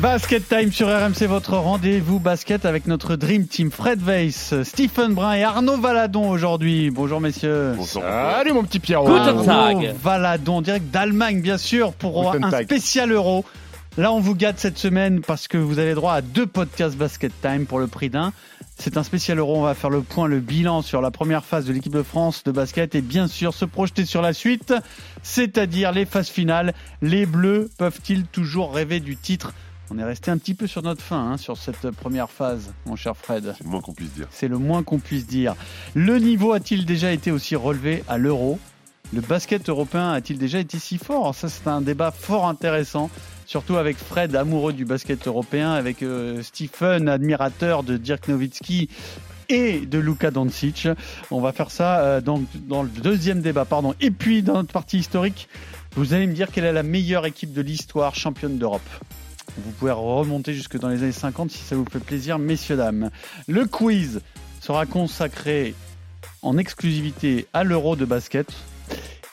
[0.00, 3.70] Basket Time sur RMC, votre rendez-vous basket avec notre Dream Team.
[3.70, 6.90] Fred Weiss, Stephen Brun et Arnaud Valadon aujourd'hui.
[6.90, 7.76] Bonjour messieurs.
[7.84, 9.14] Salut mon petit Pierrot.
[9.14, 12.64] Arnaud Valadon, direct d'Allemagne bien sûr, pour Guten un Tag.
[12.64, 13.44] spécial euro.
[13.98, 17.32] Là, on vous gâte cette semaine parce que vous avez droit à deux podcasts Basket
[17.42, 18.32] Time pour le prix d'un.
[18.78, 19.58] C'est un spécial euro.
[19.58, 22.42] On va faire le point, le bilan sur la première phase de l'équipe de France
[22.44, 24.72] de basket et bien sûr se projeter sur la suite,
[25.22, 26.72] c'est-à-dire les phases finales.
[27.02, 29.52] Les Bleus peuvent-ils toujours rêver du titre
[29.92, 32.94] On est resté un petit peu sur notre fin hein, sur cette première phase, mon
[32.94, 33.54] cher Fred.
[33.58, 34.26] C'est le moins qu'on puisse dire.
[34.30, 35.56] C'est le moins qu'on puisse dire.
[35.94, 38.60] Le niveau a-t-il déjà été aussi relevé à l'euro?
[39.12, 41.34] Le basket européen a-t-il déjà été si fort?
[41.34, 43.10] Ça, c'est un débat fort intéressant,
[43.46, 48.88] surtout avec Fred, amoureux du basket européen, avec euh, Stephen, admirateur de Dirk Nowitzki
[49.48, 50.86] et de Luka Doncic.
[51.32, 53.96] On va faire ça euh, dans, dans le deuxième débat, pardon.
[54.00, 55.48] Et puis, dans notre partie historique,
[55.96, 58.88] vous allez me dire quelle est la meilleure équipe de l'histoire championne d'Europe?
[59.56, 63.10] Vous pouvez remonter jusque dans les années 50 si ça vous fait plaisir, messieurs, dames.
[63.48, 64.20] Le quiz
[64.60, 65.74] sera consacré
[66.42, 68.52] en exclusivité à l'euro de basket.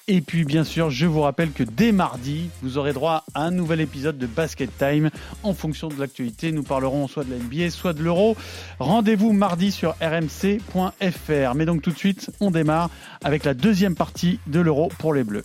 [0.10, 3.52] Et puis bien sûr, je vous rappelle que dès mardi, vous aurez droit à un
[3.52, 5.10] nouvel épisode de Basket Time.
[5.44, 8.38] En fonction de l'actualité, nous parlerons soit de la NBA, soit de l'euro.
[8.80, 11.56] Rendez-vous mardi sur rmc.fr.
[11.56, 12.90] Mais donc tout de suite, on démarre
[13.22, 15.44] avec la deuxième partie de l'euro pour les Bleus.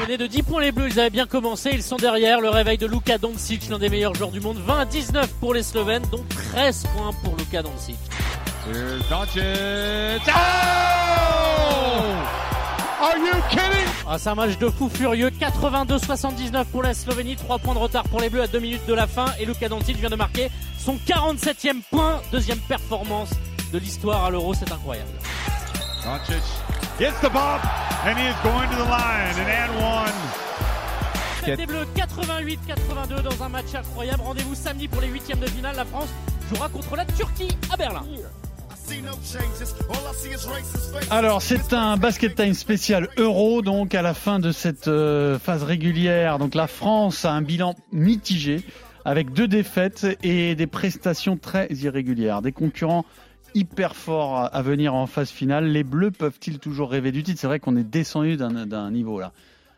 [0.00, 2.40] Menés de 10 points les Bleus, ils avaient bien commencé, ils sont derrière.
[2.40, 4.58] Le réveil de Luka Doncic, l'un des meilleurs joueurs du monde.
[4.58, 7.96] 20 à 19 pour les Slovènes, donc 13 points pour Luka Doncic.
[14.10, 15.30] Ah, c'est un match de fou furieux.
[15.30, 18.94] 82-79 pour la Slovénie, 3 points de retard pour les Bleus à 2 minutes de
[18.94, 19.26] la fin.
[19.38, 23.30] Et Luka Doncic vient de marquer son 47e point, deuxième performance
[23.72, 25.10] de l'histoire à l'Euro, c'est incroyable.
[26.98, 27.64] Gets the bump,
[28.06, 29.34] and he is going to the line.
[29.38, 31.56] And and one.
[31.56, 34.20] Des Bleus 88-82 dans un match incroyable.
[34.24, 35.76] Rendez-vous samedi pour les huitièmes de finale.
[35.76, 36.08] La France
[36.52, 38.02] jouera contre la Turquie à Berlin.
[41.12, 45.62] Alors, c'est un Basket Time spécial Euro, donc à la fin de cette euh, phase
[45.62, 46.38] régulière.
[46.38, 48.64] Donc, la France a un bilan mitigé
[49.04, 52.42] avec deux défaites et des prestations très irrégulières.
[52.42, 53.04] Des concurrents
[53.58, 55.66] hyper forts à- venir en phase finale.
[55.66, 57.40] Les Bleus peuvent-ils toujours rêver du titre?
[57.40, 59.32] C'est vrai qu'on est descendu d'un niveau là.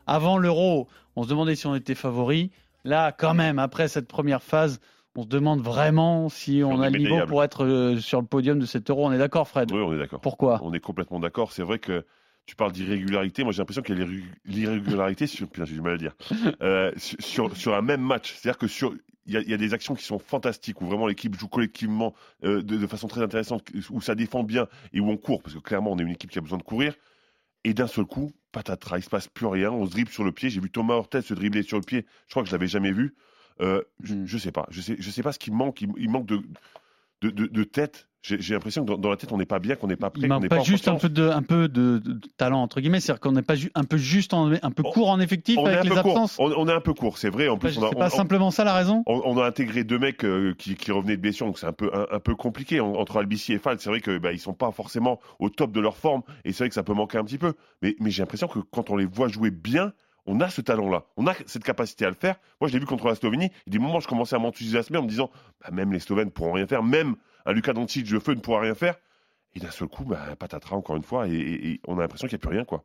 [0.06, 2.50] Avant l'Euro, on se demandait si on était favori.
[2.84, 4.80] Là, quand même, après cette première phase,
[5.16, 8.26] on se demande vraiment si on on a le niveau pour être euh, sur le
[8.26, 9.06] podium de cet Euro.
[9.06, 9.70] On est d'accord, Fred?
[9.70, 10.20] Oui, on est d'accord.
[10.20, 10.60] Pourquoi?
[10.62, 11.52] On est complètement d'accord.
[11.52, 12.04] C'est vrai que
[12.47, 13.44] tu parles d'irrégularité.
[13.44, 16.14] Moi, j'ai l'impression qu'il y a l'irré- l'irrégularité sur, putain, j'ai du mal à dire,
[16.62, 18.34] Euh, sur, un même match.
[18.34, 18.94] C'est-à-dire que sur,
[19.32, 22.14] y, a, il y a des actions qui sont fantastiques, où vraiment l'équipe joue collectivement
[22.44, 25.54] euh, de, de façon très intéressante, où ça défend bien et où on court, parce
[25.54, 26.94] que clairement, on est une équipe qui a besoin de courir.
[27.64, 29.70] Et d'un seul coup, patatras, il se passe plus rien.
[29.70, 30.48] On se dribble sur le pied.
[30.50, 32.06] J'ai vu Thomas Ortez se dribbler sur le pied.
[32.26, 33.14] Je crois que je l'avais jamais vu.
[33.60, 34.26] Euh, je, Mm.
[34.26, 34.66] je sais pas.
[34.70, 35.82] Je sais, je sais pas ce qui manque.
[35.82, 36.42] Il, il manque de,
[37.20, 38.08] de, de, de tête.
[38.22, 40.26] J'ai l'impression que dans, dans la tête, on n'est pas bien, qu'on n'est pas prêt.
[40.26, 43.00] Il n'est pas en juste un peu de, un peu de, de talent entre guillemets,
[43.00, 45.64] c'est-à-dire qu'on n'est pas un peu juste, en, un peu On- court en effectif On
[45.64, 46.36] avec les absences.
[46.38, 47.48] On, on est un peu court, c'est vrai.
[47.48, 49.03] En plus, on a, c'est on- pas on- simplement ça la raison.
[49.06, 51.72] on- on a intégré deux mecs euh, qui, qui revenaient de blessure, donc c'est un
[51.72, 53.76] peu un, un peu compliqué En- entre Albici et Fall.
[53.80, 56.64] C'est vrai que bah, ils sont pas forcément au top de leur forme, et c'est
[56.64, 57.54] vrai que ça peut manquer un petit peu.
[57.80, 59.94] Mais, mais j'ai l'impression que quand on les voit jouer bien,
[60.26, 62.36] on a ce talent-là, on a cette capacité à le faire.
[62.60, 63.48] Moi, je l'ai vu contre la Slovénie.
[63.66, 65.30] Des moments, je commençais à m'enthousiasmer en me disant,
[65.62, 67.16] bah, même les Slovènes pourront rien faire, même
[67.47, 68.97] un Lucas Doncic de feu ne pourra rien faire.
[69.55, 72.28] Et d'un seul coup, bah, patatras encore une fois, et, et- et on a l'impression
[72.28, 72.84] qu'il n'y a plus rien, quoi.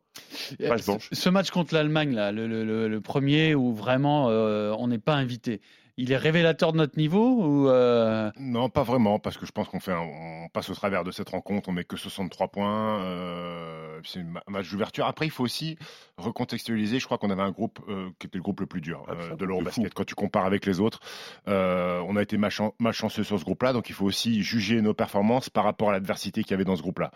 [0.68, 1.14] Page Ce-.
[1.14, 4.98] Ce match contre l'Allemagne, là, le, le- le- le premier où vraiment euh, on n'est
[4.98, 5.60] pas invité,
[5.96, 9.68] il est révélateur de notre niveau ou euh, Non, pas vraiment, parce que je pense
[9.68, 13.00] qu'on fait, un- on passe au travers de cette rencontre, on met que 63 points.
[13.04, 15.06] euh, c'est un match d'ouverture.
[15.06, 15.76] Après, il faut aussi
[16.16, 16.98] recontextualiser.
[16.98, 19.34] Je crois qu'on avait un groupe euh, qui était le groupe le plus dur euh,
[19.36, 19.92] de l'Eurobasket.
[19.94, 21.00] Quand tu compares avec les autres,
[21.48, 24.94] euh, on a été malchan- malchanceux sur ce groupe-là, donc il faut aussi juger nos
[24.94, 27.10] performances par rapport à l'adversité qu'il y avait dans ce groupe-là.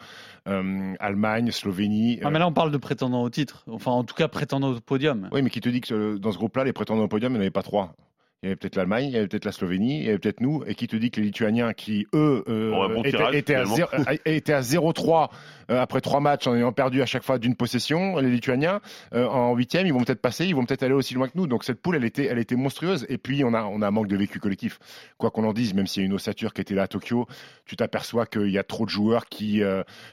[0.49, 2.21] Euh, Allemagne, Slovénie.
[2.23, 4.71] ah, euh, mais là on parle de prétendants au titre, enfin en tout cas prétendants
[4.73, 5.29] au podium.
[5.33, 7.35] Oui, mais qui te dit que euh, dans ce groupe-là, les prétendants au podium, il
[7.35, 7.95] n'y en avait pas trois.
[8.43, 10.41] Il y avait peut-être l'Allemagne, il y avait peut-être la Slovénie, il y avait peut-être
[10.41, 13.55] nous, et qui te dit que les Lituaniens, qui eux euh, bon étaient, tirage, étaient
[13.55, 13.77] à finalement.
[13.77, 15.29] zéro- euh, étaient à 0-3
[15.71, 18.81] euh, après trois matchs en ayant perdu à chaque fois d'une possession, les Lituaniens
[19.15, 21.47] euh, en huitième, ils vont peut-être passer, ils vont peut-être aller aussi loin que nous.
[21.47, 23.05] Donc cette poule, elle était, elle était monstrueuse.
[23.11, 24.79] Et puis on a, on a un manque de vécu collectif.
[25.19, 27.27] Quoi qu'on en dise, même s'il y a une ossature qui était là à Tokyo,
[27.67, 29.61] tu t'aperçois qu'il y a trop de joueurs qui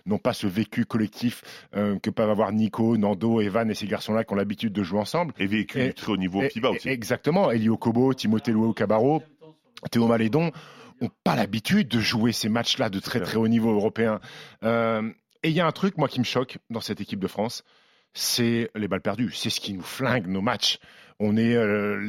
[0.05, 4.33] n'ont pas ce vécu collectif que peuvent avoir Nico, Nando, Evan et ces garçons-là qui
[4.33, 5.33] ont l'habitude de jouer ensemble.
[5.39, 6.89] Et vécu Et- très haut niveau Et- FIBA aussi.
[6.89, 7.49] Exactement.
[7.51, 9.23] Elio Kobo, Timothée Loué Cabarro,
[9.91, 10.51] Théo Malédon
[11.01, 14.19] ont pas l'habitude de jouer ces matchs-là de très très haut niveau européen.
[14.63, 15.09] Euh,
[15.43, 17.63] et il y a un truc, moi, qui me choque dans cette équipe de France,
[18.13, 19.31] c'est les balles perdues.
[19.33, 20.79] C'est ce qui nous flingue nos matchs.
[21.19, 21.99] On est euh,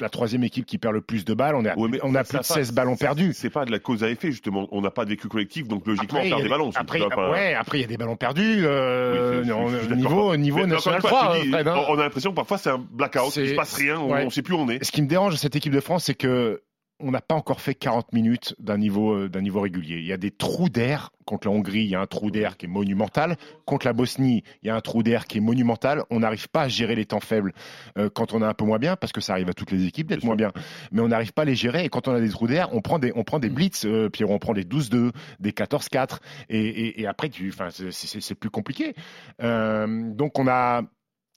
[0.00, 1.54] la troisième équipe qui perd le plus de balles.
[1.54, 3.34] On, est à- Ouais, mais on a plus de ça- 16 ballons perdus.
[3.34, 4.68] C'est pas de la cause à effet, justement.
[4.72, 6.70] On n'a pas de vécu collectif, donc logiquement, Après, on perd des a- ballons.
[6.74, 8.64] Après, pas- ouais, après, il y a des ballons perdus.
[8.64, 9.96] euh, Oui, je- je- on- je suis d'accord.
[9.98, 11.84] niveau niveau Mais national une fois, 3, je te dis, Fred, hein.
[11.90, 14.24] on a l'impression que parfois c'est un blackout, il C'est- se passe rien, on, ouais.
[14.24, 14.82] on sait plus où on est.
[14.82, 16.62] Ce qui me dérange de cette équipe de France, c'est que
[17.04, 19.98] on n'a pas encore fait 40 minutes d'un niveau, euh, d'un niveau régulier.
[19.98, 21.10] Il y a des trous d'air.
[21.26, 23.36] Contre la Hongrie, il y a un trou d'air qui est monumental.
[23.64, 26.02] Contre la Bosnie, il y a un trou d'air qui est monumental.
[26.10, 27.54] On n'arrive pas à gérer les temps faibles
[27.96, 29.86] euh, quand on est un peu moins bien, parce que ça arrive à toutes les
[29.86, 30.52] équipes d'être moins bien.
[30.92, 31.84] Mais on n'arrive pas à les gérer.
[31.84, 34.10] Et quand on a des trous d'air, on prend des, on prend des blitz, euh,
[34.10, 36.18] Pierrot, on prend des 12-2, des 14-4.
[36.50, 37.30] Et, et- et après,
[37.70, 38.94] c'est- plus compliqué.
[39.42, 40.82] Euh, donc on a.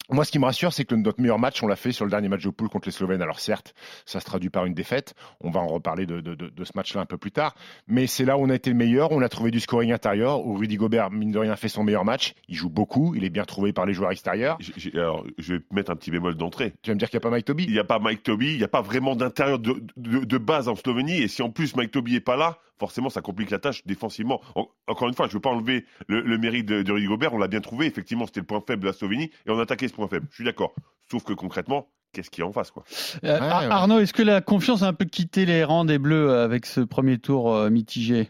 [0.10, 2.12] Moi, ce qui me rassure, c'est que notre meilleur match, on l'a fait sur le
[2.12, 3.22] dernier match de poule contre les Slovènes.
[3.22, 3.74] Alors certes,
[4.06, 5.16] ça se traduit par une défaite.
[5.42, 7.56] On va en reparler de, de- de- de ce match-là un peu plus tard.
[7.88, 9.12] Mais c'est là où on a été le meilleur.
[9.12, 12.06] On a trouvé du scoring intérieur, où Rudy Gobert, mine de rien, fait son meilleur
[12.06, 12.36] match.
[12.48, 13.16] Il joue beaucoup.
[13.16, 14.58] Il est bien trouvé par les joueurs extérieurs.
[14.94, 16.74] Alors, je vais mettre un petit bémol d'entrée.
[16.84, 17.66] Tu vas me dire qu'il n'y a pas Mike Toby?
[17.66, 20.76] Il n'y a pas Mike Toby, il n'y a pas vraiment d'intérieur de, base en
[20.76, 21.22] Slovénie.
[21.22, 24.40] Et si en plus Mike Toby est pas là, forcément ça complique la tâche défensivement.
[24.56, 27.34] En- encore une fois, je ne veux pas enlever le, le mérite de, Rudy Gobert,
[27.34, 27.88] on l'a bien trouvé.
[27.88, 30.28] Effectivement, c'était le point faible de la Slovénie et on a attaqué ce point faible.
[30.30, 30.74] Je suis d'accord.
[31.12, 32.84] Sauf que concrètement, qu'est-ce qu'il y a en face quoi?
[33.24, 33.68] Euh, Ouais, Ar- ouais.
[33.70, 36.66] Arnaud, est-ce que la confiance a un peu quitté les rangs des Bleus euh, avec
[36.66, 38.30] ce premier tour euh, mitigé?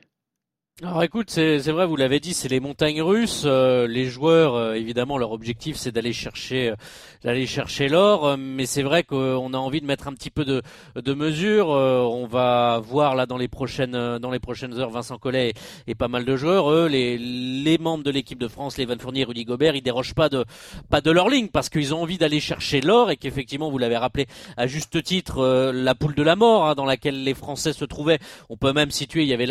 [0.83, 3.45] Alors écoute, c'est vrai, vous l'avez dit, c'est les montagnes russes.
[3.47, 6.75] Euh, les joueurs, euh, évidemment, leur objectif, c'est d'aller chercher, euh,
[7.24, 8.27] d'aller chercher l'or.
[8.27, 10.62] Euh, mais c'est vrai qu'on a envie de mettre un petit peu de,
[10.95, 11.71] de mesure.
[11.71, 15.53] Euh, on va voir là dans les prochaines, euh, dans les prochaines heures, Vincent Collet
[15.88, 16.69] et, pas mal de joueurs.
[16.69, 20.13] Eux, les, les membres de l'équipe de France, les Van Fournier, Rudy Gobert, ils dérogent
[20.13, 20.45] pas de,
[20.91, 23.97] pas de leur ligne parce qu'ils ont envie d'aller chercher l'or et qu'effectivement, vous l'avez
[23.97, 24.27] rappelé
[24.57, 28.19] à juste titre, la poule de la mort hein, dans laquelle les Français se trouvaient.
[28.50, 29.47] On peut même situer, il y avait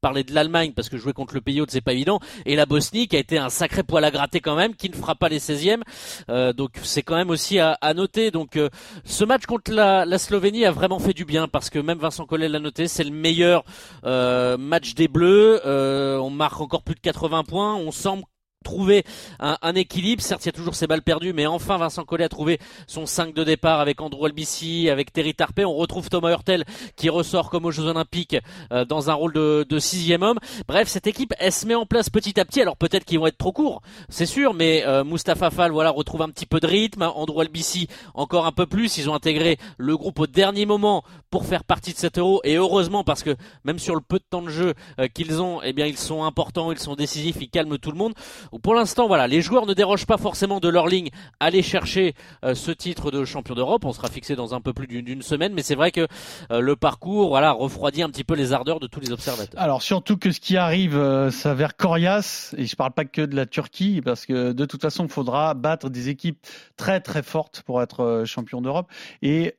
[0.00, 2.20] parlé de l'Allemagne parce que jouer contre le pays hôte c'est pas évident.
[2.46, 4.94] Et la Bosnie qui a été un sacré poil à gratter quand même qui ne
[4.94, 5.82] fera pas les 16e
[6.28, 8.30] Euh, donc c'est quand même aussi à, noter.
[8.30, 8.68] Donc euh,
[9.04, 12.26] ce match contre la, la Slovénie a vraiment fait du bien parce que même Vincent
[12.26, 13.64] Collet l'a noté c'est le meilleur
[14.04, 15.60] euh, match des Bleus.
[15.64, 17.74] On marque encore plus de 80 points.
[17.74, 18.24] On semble
[18.64, 19.04] trouver
[19.38, 20.22] un, équilibre.
[20.22, 22.58] Certes, il y a toujours ces balles perdues, mais enfin, Vincent Collet a trouvé
[22.88, 25.64] son 5 de départ avec Andrew Albici, avec Terry Tarpey.
[25.64, 26.64] On retrouve Thomas Hurtel
[26.96, 28.36] qui ressort comme aux Jeux Olympiques
[28.72, 30.38] euh, dans un rôle de, de sixième homme.
[30.66, 32.60] Bref, cette équipe, elle se met en place petit à petit.
[32.60, 36.22] Alors peut-être qu'ils vont être trop courts, c'est sûr, mais euh, Mustapha Fall, voilà, retrouve
[36.22, 37.02] un petit peu de rythme.
[37.02, 38.96] Andrew Albici, encore un peu plus.
[38.98, 42.40] Ils ont intégré le groupe au dernier moment pour faire partie de cet euro.
[42.44, 45.60] Et heureusement, parce que même sur le peu de temps de jeu euh, qu'ils ont,
[45.62, 48.14] eh bien, ils sont importants, ils sont décisifs, ils calment tout le monde.
[48.62, 51.10] Pour l'instant, voilà, les joueurs ne dérogent pas forcément de leur ligne.
[51.40, 52.14] Aller chercher
[52.44, 55.52] euh, ce titre de champion d'Europe, on sera fixé dans un peu plus d'une semaine,
[55.54, 56.06] mais c'est vrai que
[56.50, 59.60] euh, le parcours, voilà, refroidit un petit peu les ardeurs de tous les observateurs.
[59.60, 63.34] Alors surtout que ce qui arrive euh, s'avère coriace, et je parle pas que de
[63.34, 66.38] la Turquie, parce que de toute façon, il faudra battre des équipes
[66.76, 68.90] très très fortes pour être champion d'Europe.
[69.22, 69.56] Et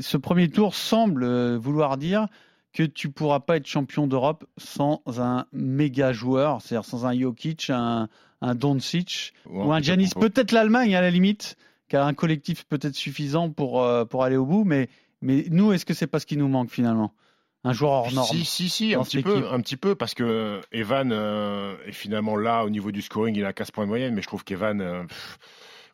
[0.00, 2.26] ce premier tour semble vouloir dire
[2.72, 7.70] que tu pourras pas être champion d'Europe sans un méga joueur, c'est-à-dire sans un Jokic,
[7.70, 8.08] un,
[8.40, 10.10] un Doncic ou un Giannis.
[10.18, 11.56] Peut-être l'Allemagne à la limite,
[11.88, 14.88] qui a un collectif peut-être suffisant pour, euh, pour aller au bout, mais,
[15.22, 17.12] mais nous, est-ce que c'est pas ce qui nous manque finalement?
[17.64, 19.46] Un joueur hors norme Si, si, si, un petit, peu, équipe.
[19.50, 23.44] un petit peu, parce que Evan euh, est finalement là au niveau du scoring, il
[23.44, 25.02] a 15 points de moyenne, mais je trouve qu'Evan, euh,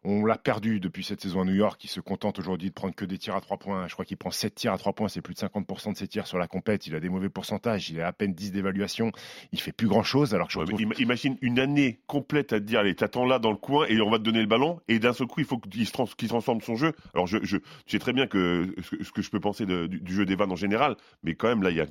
[0.05, 1.83] on l'a perdu depuis cette saison à New York.
[1.85, 3.89] Il se contente aujourd'hui de prendre que des tirs à 3 points.
[3.89, 6.09] Je crois qu'il prend 7 tirs à 3 points, c'est plus de 50% de ses
[6.09, 6.87] tirs sur la compète.
[6.87, 9.13] Il a des mauvais pourcentages, il a à peine 10 d'évaluation.
[9.53, 10.67] Il fait plus grand chose, alors que je Ouais,
[10.99, 14.11] imagine une année complète à te dire allez t'attends là dans le coin et on
[14.11, 16.61] va te donner le ballon et d'un seul coup il faut qu'il se trans- transforme
[16.61, 19.67] son jeu alors je, je tu sais très bien que ce, que je peux penser
[19.67, 21.85] de- du, du jeu d'Evan en général mais quand même là il y a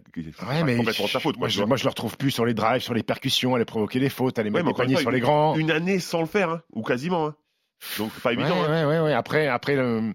[0.48, 2.82] Ouais, mais complètement ta faute moi, je, moi, je le retrouve plus sur les drives,
[2.82, 5.12] sur les percussions, à aller provoquer les fautes, à Ouais, mettre des paniers fois, sur
[5.12, 5.56] les grands.
[5.56, 7.36] une année sans le faire hein, ou quasiment hein.
[7.98, 8.86] Donc pas Ouais, évident hein.
[8.88, 9.14] ouais, ouais, ouais.
[9.14, 10.14] Après, après le-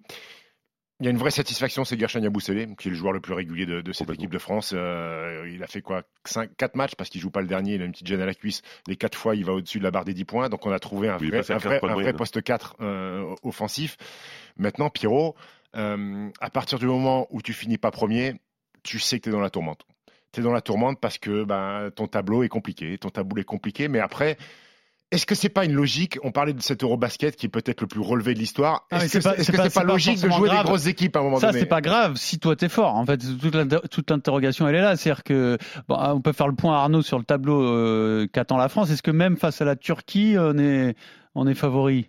[1.00, 3.32] il y a une vraie satisfaction, c'est Gershon Yabusele, qui est le joueur le plus
[3.32, 4.72] régulier de, de cette équipe de France.
[4.76, 6.02] Euh, il a fait quoi?
[6.24, 8.26] 5, 4 matchs parce qu'il joue pas le dernier, il a une petite gêne à
[8.26, 8.62] la cuisse.
[8.88, 10.48] Les 4 fois, il va au-dessus de la barre des 10 points.
[10.48, 12.16] Donc on a trouvé un vrai, un 15 vrai- un moyenne.
[12.16, 13.96] poste 4 euh, offensif.
[14.56, 15.36] Maintenant, Pierrot,
[15.76, 18.34] euh, à partir du moment où tu finis pas premier,
[18.82, 19.86] tu sais que tu es dans la tourmente.
[20.32, 22.98] Tu es dans la tourmente parce que ben, ton tableau est compliqué.
[22.98, 24.36] Ton tableau est compliqué, mais après,
[25.10, 27.86] est-ce que c'est pas une logique On parlait de cet Eurobasket qui est peut-être le
[27.86, 28.86] plus relevé de l'histoire.
[28.90, 30.62] Ah, Est-ce c'est que pas- c'est c'est -ce pas- pas pas logique de jouer grave.
[30.62, 32.94] des grosses équipes à un moment Ça, donné c'est pas grave si toi t'es fort.
[32.94, 34.96] En fait, toute l'inter- toute l'interrogation, elle est là.
[34.96, 35.56] C'est-à-dire que
[35.88, 38.90] bon, on peut faire le point à Arnaud sur le tableau euh, qu'attend la France.
[38.90, 40.94] Est-ce que même face à la Turquie, on est,
[41.34, 42.08] on est favori?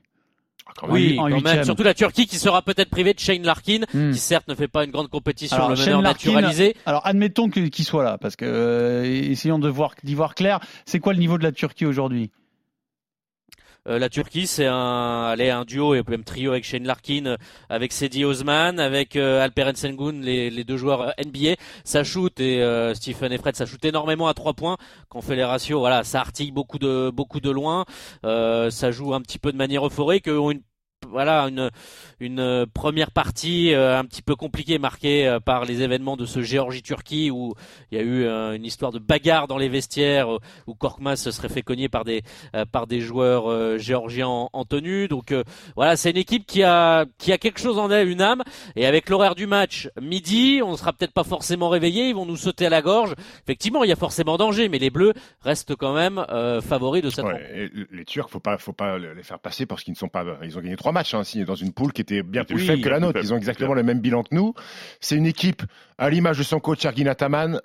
[0.82, 0.86] Ah.
[0.90, 1.64] Oui, en quand même.
[1.64, 4.12] Surtout la Turquie qui sera peut-être privée de Shane Larkin, Hmm.
[4.12, 6.76] qui certes ne fait pas une grande compétition, Alors, le meneur Larkin, naturalisé.
[6.86, 10.60] Alors, admettons que- qu'il soit là, parce que euh, essayons de voir, d'y voir clair.
[10.86, 12.30] C'est quoi le niveau de la Turquie aujourd'hui?
[13.98, 17.38] La Turquie, c'est un, allez, un duo et même trio avec Shane Larkin, euh,
[17.70, 21.56] avec Sedi Osman, avec euh, Alperen Sengun, les, les deux joueurs euh, NBA.
[21.84, 24.78] Ça shoot et euh, Stephen et Fred, ça shoot énormément à trois points.
[25.10, 27.86] Quand on fait les ratios, voilà, ça artille beaucoup de beaucoup de loin.
[28.26, 30.28] Euh, ça joue un petit peu de manière euphorique.
[30.28, 30.62] Eux ont une
[31.10, 31.70] voilà une
[32.20, 36.26] une euh, première partie euh, un petit peu compliquée marquée euh, par les événements de
[36.26, 37.54] ce Géorgie-Turquie où
[37.92, 40.30] il y a eu euh, une histoire de bagarre dans les vestiaires
[40.68, 42.22] où Korkmaz se serait fait cogner par des
[42.56, 45.08] euh, par des joueurs euh, géorgiens en, en tenue.
[45.08, 45.44] Donc euh,
[45.76, 48.44] voilà, c'est une équipe qui a qui a quelque chose en elle, une âme.
[48.76, 52.10] Et avec l'horaire du match midi, on ne sera peut-être pas forcément réveillé.
[52.10, 53.14] Ils vont nous sauter à la gorge.
[53.44, 57.10] Effectivement, il y a forcément danger, mais les Bleus restent quand même euh, favoris de
[57.10, 57.26] cette.
[57.26, 60.26] Ouais, les Turcs, faut pas, faut pas les faire passer parce qu'ils ne sont pas.
[60.44, 62.82] Ils ont gagné trois matchs, hein, signés dans une poule qui était bien plus faible
[62.82, 63.20] que la nôtre.
[63.22, 64.54] Ils ont exactement le même bilan que nous.
[65.00, 65.64] C'est une équipe
[65.98, 67.62] à l'image de son coach Ergin Ataman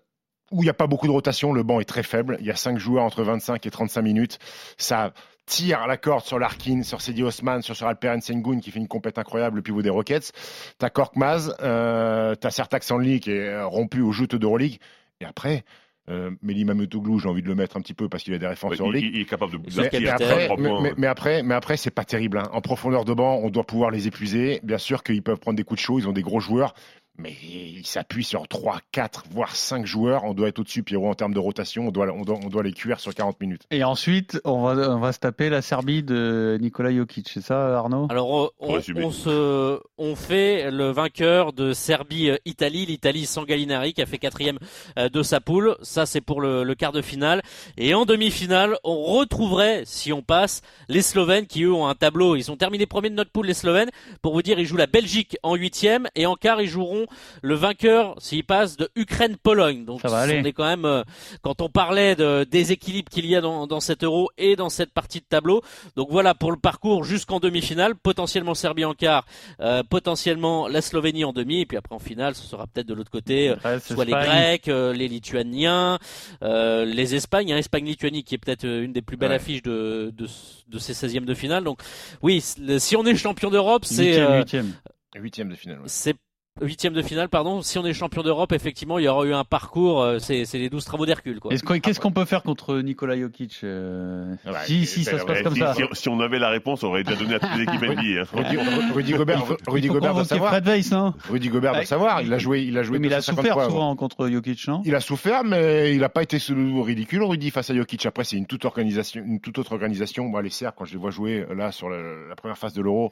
[0.51, 1.53] où il n'y a pas beaucoup de rotation.
[1.53, 2.37] Le banc est très faible.
[2.41, 4.39] Il y a cinq joueurs entre 25 et 35 minutes.
[4.77, 5.13] Ça
[5.47, 8.79] tire à la corde sur Larkin, sur Sedi Osman, sur, sur Alperen Sengun qui fait
[8.79, 10.33] une compète incroyable, le pivot des Rockets.
[10.79, 14.79] T'as Korkmaz, euh, t'as Sertac Sanli qui est euh, rompu aux joutes d'Euroleague.
[15.21, 15.65] Et après,
[16.11, 18.47] euh, Meli Mametoglou, j'ai envie de le mettre un petit peu parce qu'il a des
[18.47, 19.05] références Ouais, Euroleague.
[19.05, 21.77] il, il est capable de Mais- Mais, mais après, mais, mais- mais après, mais après,
[21.77, 22.39] c'est pas terrible.
[22.39, 22.49] hein.
[22.53, 24.61] En profondeur de banc, on doit pouvoir les épuiser.
[24.63, 26.75] Bien sûr qu'ils peuvent prendre des coups de chaud, ils ont des gros joueurs,
[27.17, 30.25] mais ils s'appuient sur 3, 4, voire 5 joueurs.
[30.25, 31.89] On doit être au-dessus, Pierrot, en termes de rotation.
[31.89, 33.63] On doit, on doit, on doit les cuire sur 40 minutes.
[33.71, 37.29] Et ensuite, on va, on va se taper la Serbie de Nikola Jokic.
[37.29, 38.09] C'est ça, Arnaud?
[38.11, 44.07] Alors on, on, se, on fait le vainqueur de Serbie-Italie, l'Italie sans Gallinari qui a
[44.07, 44.59] fait quatrième
[44.99, 45.77] euh, de sa poule.
[45.83, 47.43] Ça c'est pour le, le quart de finale.
[47.77, 52.35] Et en demi-finale, on retrouverait, si on passe, les Slovènes qui eux ont un tableau.
[52.35, 53.91] Ils sont terminés premiers de notre poule, les Slovènes.
[54.21, 57.04] Pour vous dire, ils jouent la Belgique en huitième et en quart ils joueront
[57.43, 59.85] le vainqueur s'il passe de Ukraine-Pologne.
[59.85, 60.47] Donc Ça va on aller.
[60.49, 61.03] est quand même, euh,
[61.43, 64.93] quand on parlait de déséquilibre qu'il y a dans, dans cet euro et dans cette
[64.93, 65.63] partie de tableau.
[65.97, 69.25] Donc voilà pour le parcours jusqu'en demi-finale, potentiellement Serbie en quart,
[69.61, 72.95] euh, potentiellement la Slovénie en demi, et puis après en finale, ce sera peut-être de
[72.95, 74.13] l'autre côté, euh, soit les.
[74.13, 75.99] Grecs, euh, les Lituaniens,
[76.43, 79.37] euh, les Espagnes, hein, Espagne-Lituanie qui est peut-être une des plus belles Ouais.
[79.37, 80.27] affiches de, de,
[80.69, 81.65] de ces 16e de finale.
[81.65, 81.81] Donc
[82.23, 84.73] oui, si on est champion d'Europe, c'est Huitième, euh, huitième.
[85.17, 85.79] Huitième de finale.
[85.79, 85.85] ouais.
[85.87, 86.15] c'est
[86.63, 87.63] huitième de finale, pardon.
[87.63, 90.03] Si on est champion d'Europe, effectivement, il y aura eu un parcours.
[90.03, 91.53] euh, c'est c'est les 12 travaux d'Hercule, quoi.
[91.53, 95.25] Est-ce qu'on- Qu'est-ce qu'on peut faire contre Nikola Jokic euh, Ouais, Si, si, ça se
[95.25, 95.75] passe Ouais, comme si, ça.
[95.75, 98.23] si- si on avait la réponse, on aurait déjà donné à toutes les équipes NBA.
[98.23, 98.25] hein.
[98.33, 98.57] Rudy,
[98.95, 100.51] Rudy Gobert, Rudy Il faut Gobert doit savoir.
[100.53, 102.23] Fred Weiss, non Rudy Gobert doit savoir.
[102.23, 102.99] Il a joué, il a joué.
[103.01, 104.83] Mais il a 250 souffert fois souvent contre Jokic, non?
[104.85, 108.07] Il a souffert, mais il n'a pas été sous le ridicule, Rudy, face à Jokic.
[108.07, 110.25] Après, c'est une toute organisation, une toute autre organisation.
[110.29, 112.81] Moi, les Serbes, quand je les vois jouer là sur la, la première phase de
[112.83, 113.11] l'Euro,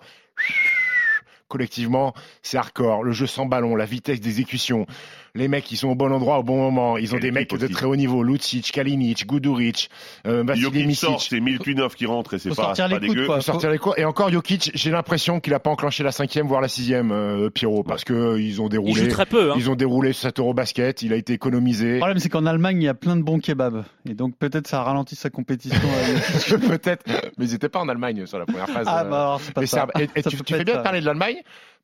[1.53, 3.05] collectivement, c'est hardcore.
[3.05, 4.87] Le jeu sans ballon, la vitesse d'exécution.
[5.35, 6.99] Les mecs, ils sont au bon endroit au bon moment.
[6.99, 8.23] Ils ont des mecs de très haut niveau.
[8.23, 9.89] Lucic, Kalinic, Guduric,
[10.27, 11.09] euh, Micic.
[11.21, 13.25] c'est Milutvinov qui rentre et c'est pas, pas dégueu.
[13.25, 13.37] quoi.
[13.37, 13.99] Faut sortir les cours.
[13.99, 17.49] Et encore Jokic, j'ai l'impression qu'il a pas enclenché la cinquième, voire la sixième, euh,
[17.49, 19.09] Pierrot, parce que euh, ils ont Il joue déroulé.
[19.09, 19.53] très peu.
[19.53, 19.55] Hein.
[19.57, 21.01] Ils ont déroulé sur cet Eurobasket.
[21.01, 21.93] Il a été économisé.
[21.95, 23.85] Le problème, c'est qu'en Allemagne, il y a plein de bons kebabs.
[24.07, 25.81] Et donc, peut-être ça ralentit sa compétition.
[26.69, 27.07] Peut-être,
[27.39, 28.87] mais ils n'étaient pas en Allemagne sur la première phase.
[28.87, 29.87] ah, euh, bah alors, c'est pas ça.
[29.99, 31.37] Et, et Ça tu, peut tu fais être bien de parler de l'Allemagne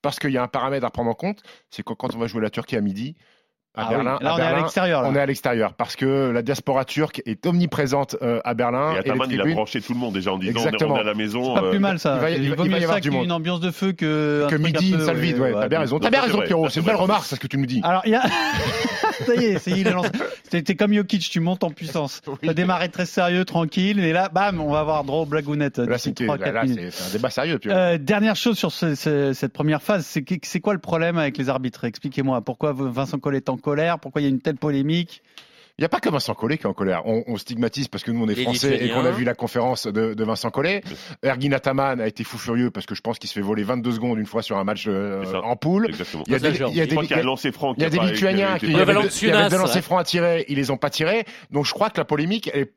[0.03, 2.27] parce qu'il y a un paramètre à prendre en compte, c'est que quand on va
[2.27, 3.17] jouer la Turquie à midi,
[3.79, 5.03] à Ah oui, Berlin, Là, à on est à l'extérieur.
[5.07, 8.93] on est à l'extérieur parce que la diaspora turque est omniprésente euh, à Berlin.
[8.93, 10.95] Et et Ataman, il a branché tout le monde déjà en disant Exactement.
[10.95, 11.55] on est à la maison.
[11.55, 12.15] C'est pas euh, plus mal ça.
[12.17, 13.31] il va y- Il, il va- vaut il mieux y avoir ça du monde.
[13.33, 14.49] ambiance de feu que.
[14.59, 15.99] midi, peu, une salle vide, ouais, t'as bien raison.
[15.99, 17.47] T'as bien ça, c'est raison, Pierrot, ça, c'est c'est une belle remarque, c'est ce que
[17.47, 17.81] tu nous dis.
[17.85, 18.23] Alors, il y a.
[19.27, 20.11] ça y est, ça y est, il est lancé.
[20.51, 22.23] T'es t'es comme Jokic, tu montes en puissance.
[22.43, 25.79] T'as démarré très sérieux, tranquille, et là, bam, on va avoir droit aux blagounettes.
[25.79, 26.79] Là, d'ici c'était- 3, là, 4 là, minutes.
[26.91, 27.61] c'est c'est un débat sérieux.
[27.67, 31.37] Euh, dernière chose sur ce- ce- cette première phase, c'est c'est quoi le problème avec
[31.37, 31.85] les arbitres?
[31.85, 32.41] Expliquez-moi.
[32.41, 35.23] Pourquoi Vincent Collet est en colère Pourquoi il y a une telle polémique?
[35.79, 37.03] Il n'y a pas que Vincent Collet qui est en colère.
[37.07, 39.35] On, on stigmatise parce que nous, on est Les français et qu'on a vu la
[39.35, 40.83] conférence de, de Vincent Collet.
[41.23, 43.93] Ergin Ataman a été fou furieux parce que je pense qu'il se fait voler 22
[43.93, 45.87] secondes une fois sur un match euh, en poule.
[45.87, 46.25] Exactement.
[46.27, 47.75] Il y a des, il y a des, y lancé franc.
[47.77, 49.05] il y a qui des pas- Lituaniens qui qui a il y été avait, Ouais,
[49.05, 51.25] de- il y avait des lancers francs à tirer, ils les ont pas tirés.
[51.53, 52.73] Donc je crois que la polémique elle est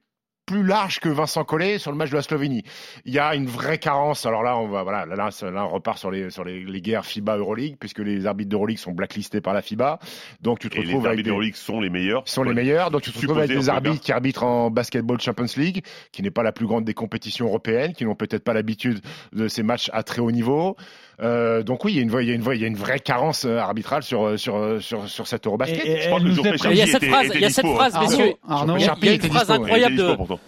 [0.52, 2.64] plus large que Vincent Collet sur le match de la Slovénie.
[3.06, 4.26] Il y a une vraie carence.
[4.26, 6.82] Alors là, on va voilà, là, là, là, on repart sur les sur les, les
[6.82, 10.00] guerres FIBA Euroleague puisque les arbitres d'Euroleague sont blacklistés par la FIBA.
[10.42, 12.28] Donc tu te Et les retrouves avec arbitres d'Euroleague sont les meilleurs.
[12.28, 12.92] sont les meilleurs.
[12.92, 16.32] Donc tu te retrouves avec des arbitres qui arbitrent en basketball Champions League, qui n'est
[16.32, 19.00] pas la plus grande des compétitions européennes, qui n'ont peut-être pas l'habitude
[19.32, 20.76] de ces matchs à très haut niveau.
[21.22, 22.64] Euh, donc oui, il y a une vraie, il y a une vraie, il y
[22.64, 25.86] a une vraie carence euh, arbitrale sur euh, sur sur sur cette Eurobasket.
[25.86, 27.26] Et- et Je crois elle que nous Geoffrey est Il y a cette était- phrase,
[27.28, 28.02] était il y a cette dispo, phrase, hein.
[28.02, 28.34] messieurs.
[28.48, 30.40] Arnaud, Il y a, il y a une phrase dispo, incroyable de, pourtant.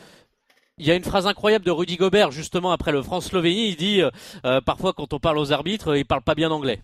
[0.80, 3.70] il y a une phrase incroyable de Rudy Gobert justement après le France-Slovénie.
[3.70, 4.02] Il dit
[4.46, 6.82] euh, parfois quand on parle aux arbitres, ils parlent pas bien anglais.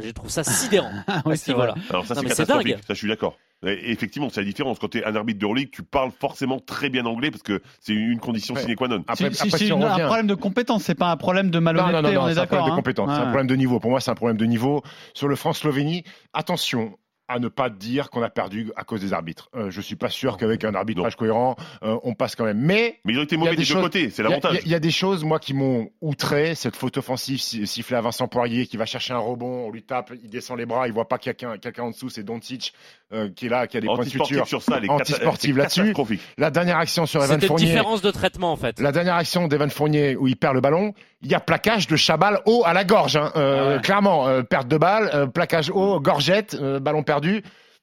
[0.00, 0.90] Je trouve ça sidérant.
[1.06, 1.52] Ah oui, ce c'est.
[1.52, 2.66] Alors ça, Non, c'est mais c'est catastrophique.
[2.74, 2.80] dingue.
[2.86, 3.36] Ça, je suis d'accord.
[3.66, 4.78] Et effectivement, c'est la différence.
[4.78, 7.92] Quand tu es un arbitre d'Euroleague, tu parles forcément très bien anglais parce que c'est
[7.94, 8.62] une condition Ouais.
[8.62, 9.02] sine qua non.
[9.08, 11.50] Après, Si- si- après, si on un revient- problème de compétence, c'est pas un problème
[11.50, 12.76] de Non, malhonnêteté, non, non, non, on est c'est un problème de hein.
[12.76, 13.80] compétence, c'est un problème de niveau.
[13.80, 14.82] Pour moi, c'est un problème de niveau.
[15.14, 16.04] Sur le France-Slovénie,
[16.34, 16.96] attention
[17.28, 19.48] à ne pas dire qu'on a perdu à cause des arbitres.
[19.54, 22.58] Euh, je suis pas sûr qu'avec un arbitrage cohérent, euh, on passe quand même.
[22.58, 24.22] Mais Mais ils ont été Il y a mauvais des des deux choses- côtés, c'est
[24.22, 24.52] il y a- l'avantage.
[24.52, 26.54] Il y, a- il y a des choses, moi, qui m'ont outré.
[26.54, 29.82] Cette faute offensive si- sifflée à Vincent Poirier, qui va chercher un rebond, on lui
[29.82, 32.08] tape, il descend les bras, il voit pas qu'il y a quelqu'un quelqu'un en dessous,
[32.08, 32.72] c'est Doncic
[33.12, 34.46] euh, qui est là, qui a des points de suture.
[34.46, 35.94] sur ça, les Anti-sportif là-dessus.
[36.38, 37.66] La dernière action sur Evan C'était une Fournier.
[37.66, 38.80] différence de traitement en fait.
[38.80, 41.96] La dernière action d'Evan Fournier où il perd le ballon, il y a plaquage de
[41.96, 43.16] Chabal haut à la gorge.
[43.16, 43.32] hein.
[43.36, 43.82] Euh, Ah ouais.
[43.82, 47.17] Clairement, euh, perte de balle, euh, plaquage haut, gorgette, euh, ballon perdu.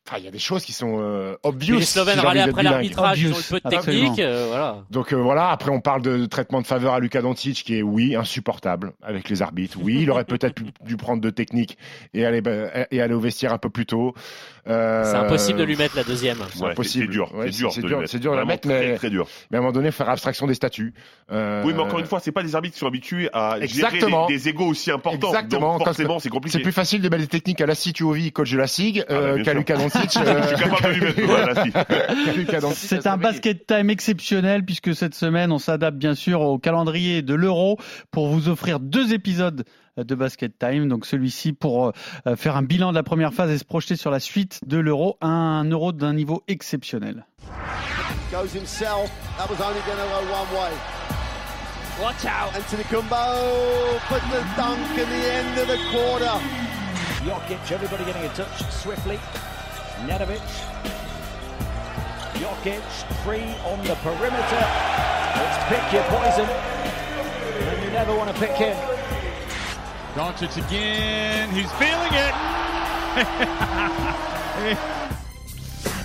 [0.08, 1.80] Enfin, il y a des choses qui sont euh, obvious.
[1.80, 4.20] les Slovènes râlaient après l'arbitrage, ils ont Obvious, peu de technique.
[4.20, 4.84] euh, voilà.
[4.92, 7.82] Donc euh, voilà, après on parle de traitement de faveur à Luka Doncic qui est
[7.82, 9.80] oui insupportable avec les arbitres.
[9.82, 11.80] Oui, il aurait peut-être dû prendre de technique
[12.14, 14.14] et aller bah, et aller au vestiaire un peu plus tôt.
[14.68, 16.38] Euh, C'est impossible de lui mettre la deuxième.
[16.54, 17.06] c'est Ouais, impossible.
[17.06, 17.72] C'est dur, Ouais, c'est dur.
[17.72, 18.12] c'est de dur, le mettre.
[18.12, 19.28] c'est dur de la mettre, très, mais, très dur.
[19.52, 20.94] mais à un moment donné faire abstraction des statuts.
[21.32, 24.28] Euh, Oui, mais encore une fois, c'est pas des arbitres qui sont habitués à Exactement.
[24.28, 25.28] gérer des, des égos aussi importants.
[25.28, 25.78] Exactement.
[25.78, 26.58] Donc forcément, c'est compliqué.
[26.58, 29.14] c'est plus facile de mettre des techniques à la Situovi, coach de la SIG, Ah
[29.14, 29.54] bah, euh, qu'à.
[29.54, 30.02] Luka Doncic.
[30.14, 32.72] Je suis capable de lui mettre.
[32.76, 37.34] C'est un basket time exceptionnel puisque cette semaine on s'adapte bien sûr au calendrier de
[37.34, 37.78] l'Euro
[38.12, 39.64] pour vous offrir deux épisodes
[39.98, 40.88] de basket time.
[40.88, 41.92] Donc celui-ci pour
[42.28, 44.78] euh, faire un bilan de la première phase et se projeter sur la suite de
[44.78, 47.26] l'Euro, un Euro d'un niveau exceptionnel.
[48.32, 49.10] goes himself.
[49.38, 50.74] That was only going to go one way.
[52.02, 52.54] Watch out.
[52.54, 56.36] Anthony Kumbo put the dunk in the end of the quarter.
[57.24, 59.18] Jokic, everybody getting a touch swiftly.
[60.06, 60.44] Nedovic.
[62.36, 62.84] Jokic,
[63.24, 64.64] free on the perimeter.
[65.40, 66.50] Let's pick your poison.
[67.70, 68.95] And you never want to pick him.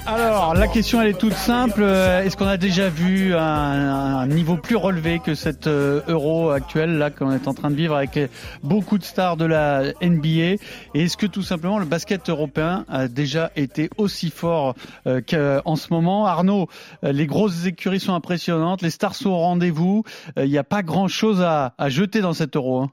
[0.07, 1.83] Alors la question elle est toute simple.
[1.85, 6.99] Euh, Est-ce qu'on a déjà vu un, niveau plus relevé que cet euh, Euro actuel
[6.99, 8.19] là qu'on est en train de vivre avec
[8.65, 10.57] beaucoup de stars de la NBA
[10.95, 14.75] Et est-ce que tout simplement le basket européen a déjà été aussi fort
[15.07, 16.27] euh, qu'en ce moment?
[16.27, 16.67] Arnaud,
[17.05, 20.03] euh, les grosses écuries sont impressionnantes, les stars sont au rendez-vous.
[20.37, 22.81] Il n'y a pas grand chose à, à jeter dans cet Euro.
[22.81, 22.91] hein.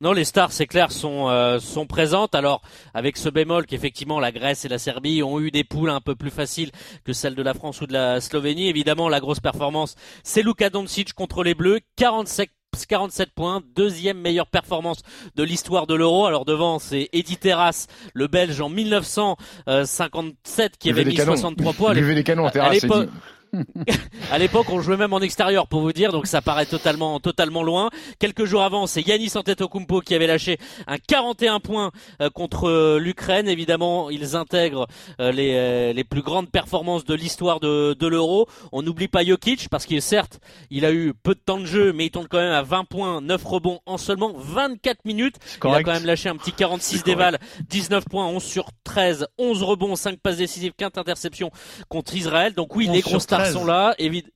[0.00, 2.36] Non, les stars, c'est clair, sont euh, sont présentes.
[2.36, 2.62] Alors,
[2.94, 6.14] avec ce bémol qu'effectivement la Grèce et la Serbie ont eu des poules un peu
[6.14, 6.70] plus faciles
[7.04, 8.68] que celles de la France ou de la Slovénie.
[8.68, 12.48] Évidemment, la grosse performance, c'est Luka Doncic contre les Bleus, 47
[12.88, 15.00] 47 points, deuxième meilleure performance
[15.34, 16.26] de l'histoire de l'Euro.
[16.26, 21.32] Alors devant, c'est Eddie Terrasse, le Belge en 1957 qui avait mis canons.
[21.32, 21.94] 63 points.
[21.94, 23.08] Buvez des canons à l'époque-.
[24.30, 27.62] À l'époque, on jouait même en extérieur pour vous dire, donc ça paraît totalement, totalement
[27.62, 27.90] loin.
[28.18, 32.98] Quelques jours avant, c'est Yanis Antetokounmpo qui avait lâché un 41 points euh, contre euh,
[32.98, 33.48] l'Ukraine.
[33.48, 34.86] Évidemment, ils intègrent
[35.20, 38.48] euh, les, les plus grandes performances de l'histoire de, de l'Euro.
[38.72, 41.92] On n'oublie pas Jokic parce qu'il certes, il a eu peu de temps de jeu,
[41.92, 45.36] mais il tourne quand même à 20 points, 9 rebonds en seulement 24 minutes.
[45.64, 49.26] Il a quand même lâché un petit 46 C'est déval, 19 points, 11 sur 13,
[49.38, 51.50] 11 rebonds, 5 passes décisives, 4 interceptions
[51.88, 52.54] contre Israël.
[52.54, 53.52] Donc oui, 11 les grosses stars 13.
[53.52, 53.94] sont là.
[53.98, 54.30] Évid-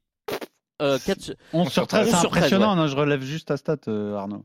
[0.81, 2.77] euh, 4 11 sur 13, 11 c'est sur 13, impressionnant.
[2.77, 4.45] non, je relève juste ta stat, euh, Arnaud.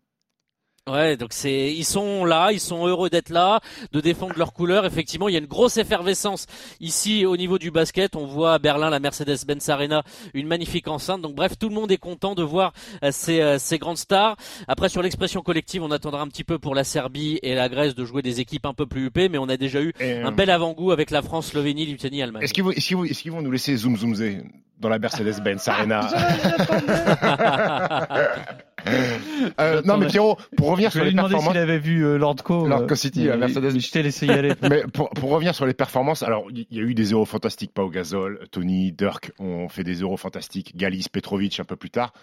[0.88, 3.60] Ouais, donc c'est ils sont là, ils sont heureux d'être là,
[3.92, 4.86] de défendre leurs couleurs.
[4.86, 6.46] Effectivement, il y a une grosse effervescence
[6.80, 8.16] ici au niveau du basket.
[8.16, 11.22] On voit à Berlin la Mercedes-Benz Arena, une magnifique enceinte.
[11.22, 12.74] Donc bref, tout le monde est content de voir
[13.04, 14.38] euh, ces, euh, ces grandes stars.
[14.68, 17.96] Après sur l'expression collective, on attendra un petit peu pour la Serbie et la Grèce
[17.96, 20.28] de jouer des équipes un peu plus huppées, mais on a déjà eu Et, un
[20.28, 22.44] euh, bel avant-goût avec la France, Slovénie, Lituanie, Allemagne.
[22.44, 24.44] Est-ce qu'ils vont, est-ce qu'ils vont, est-ce qu'ils vont nous laisser zoom zoomzer
[24.80, 26.08] dans la Mercedes-Benz Arena
[29.60, 31.48] Euh, Non, mais Pierrot, pour revenir Je sur les performances.
[31.54, 32.68] s'il avait vu euh, Lord Co.
[32.68, 33.80] Lord euh, Co City, Mercedes.
[33.80, 34.54] Je t'ai laissé y aller.
[34.70, 37.74] Mais pour, pour revenir sur les performances, alors il y a eu des euros fantastiques,
[37.74, 38.48] pas au gazole.
[38.52, 40.76] Tony, Dirk ont fait des euros fantastiques.
[40.76, 42.14] Galis, Petrovic un peu plus tard.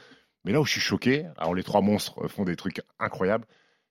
[0.45, 3.47] Mais là où je suis choqué, alors les trois monstres font des trucs incroyables,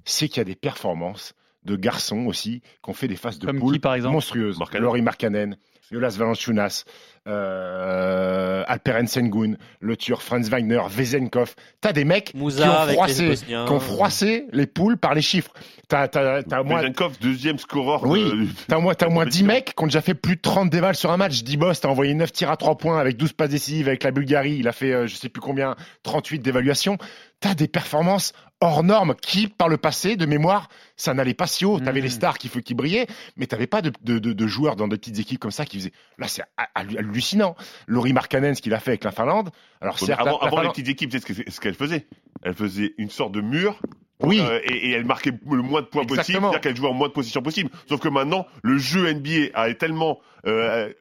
[0.05, 1.33] c'est qu'il y a des performances
[1.65, 4.13] de garçons aussi qui ont fait des phases de Comme poule qui, par exemple?
[4.13, 4.59] monstrueuses.
[4.59, 4.83] Markkanen.
[4.83, 5.57] Laurie Markkanen,
[5.93, 6.83] Jonas Valanciunas,
[7.27, 11.53] euh, Alperen Sengun, le Turc Franz Wagner, Vezenkov.
[11.81, 13.65] T'as des mecs Moussa qui, ont froissé, Bosniens.
[13.65, 15.51] qui ont froissé les poules par les chiffres.
[15.87, 18.03] T'as, t'as, t'as au moins, Vezenkov, deuxième scoreur.
[18.05, 19.47] oui, de- t'as au moins, t'as au moins 10 compétition.
[19.47, 21.43] mecs qui ont déjà fait plus de 30 déballes sur un match.
[21.43, 24.55] Dibos, t'as envoyé 9 tirs à 3 points avec 12 passes décisives avec la Bulgarie.
[24.57, 26.97] Il a fait, euh, je sais plus combien, 38 d'évaluation.
[27.39, 31.65] T'as des performances hors normes qui, par le passé, de mémoire, ça n'allait pas si
[31.65, 31.79] haut.
[31.79, 32.05] T'avais Mhm.
[32.05, 34.97] les stars qui, qui brillaient, mais t'avais pas de, de, de, de joueurs dans des
[34.97, 35.91] petites équipes comme ça qui faisaient.
[36.17, 37.55] Là, c'est ha- hallucinant.
[37.87, 39.49] Laurie Markkanen, ce qu'il a fait avec la Finlande.
[39.81, 42.07] Alors, certes, avant, la- la avant les petites équipes, c'est ce que- ce qu'elle faisait.
[42.41, 43.79] Elle faisait une sorte de mur.
[44.21, 44.39] Oui.
[44.39, 46.51] euh, et, et elle marquait le moins de points possible, Exactement.
[46.51, 47.69] c'est-à-dire qu'elle jouait en moins de position possible.
[47.89, 50.93] Sauf que maintenant, le jeu NBA a tellement, euh,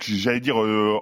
[0.00, 0.98] j'allais dire, euh,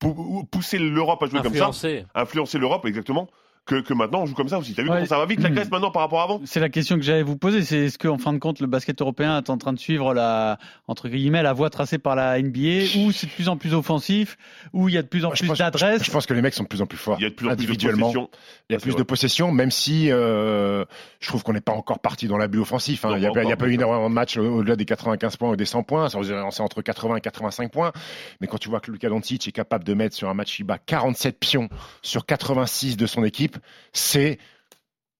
[0.00, 2.04] pou- poussé l'Europe à jouer comme ça, Influencé.
[2.14, 3.28] influencer l'Europe exactement,
[3.68, 4.74] que, que maintenant on joue comme ça aussi.
[4.74, 4.96] T'as vu Ouais.
[4.96, 5.50] comment ça va vite la.
[5.50, 7.62] Grèce maintenant par rapport à avant C'est la question que j'allais vous poser.
[7.62, 10.58] C'est est-ce qu'en fin de compte, le basket européen est en train de suivre la,
[10.88, 14.36] entre guillemets, la voie tracée par la NBA, ou c'est de plus en plus offensif,
[14.72, 16.42] ou il y a de plus en Moi, je plus d'adresses Je pense que les
[16.42, 17.16] mecs sont de plus en plus forts.
[17.20, 18.30] Il y a de plus en plus de possession.
[18.70, 20.84] Il y a Ça, plus de possession, même si euh,
[21.20, 23.04] je trouve qu'on n'est pas encore parti dans l'abus offensif.
[23.04, 23.10] hein.
[23.10, 24.36] Non, Il n'y a, pas pas- il y a encore, pas eu énormément de matchs
[24.38, 26.08] au- au-delà des 95 points ou des 100 points.
[26.08, 27.92] C'est entre 80 et 85 points.
[28.40, 30.78] Mais quand tu vois que Luka Doncic est capable de mettre sur un match FIBA
[30.78, 31.68] 47 pions
[32.02, 33.56] sur 86 de son équipe,
[33.92, 34.38] c'est...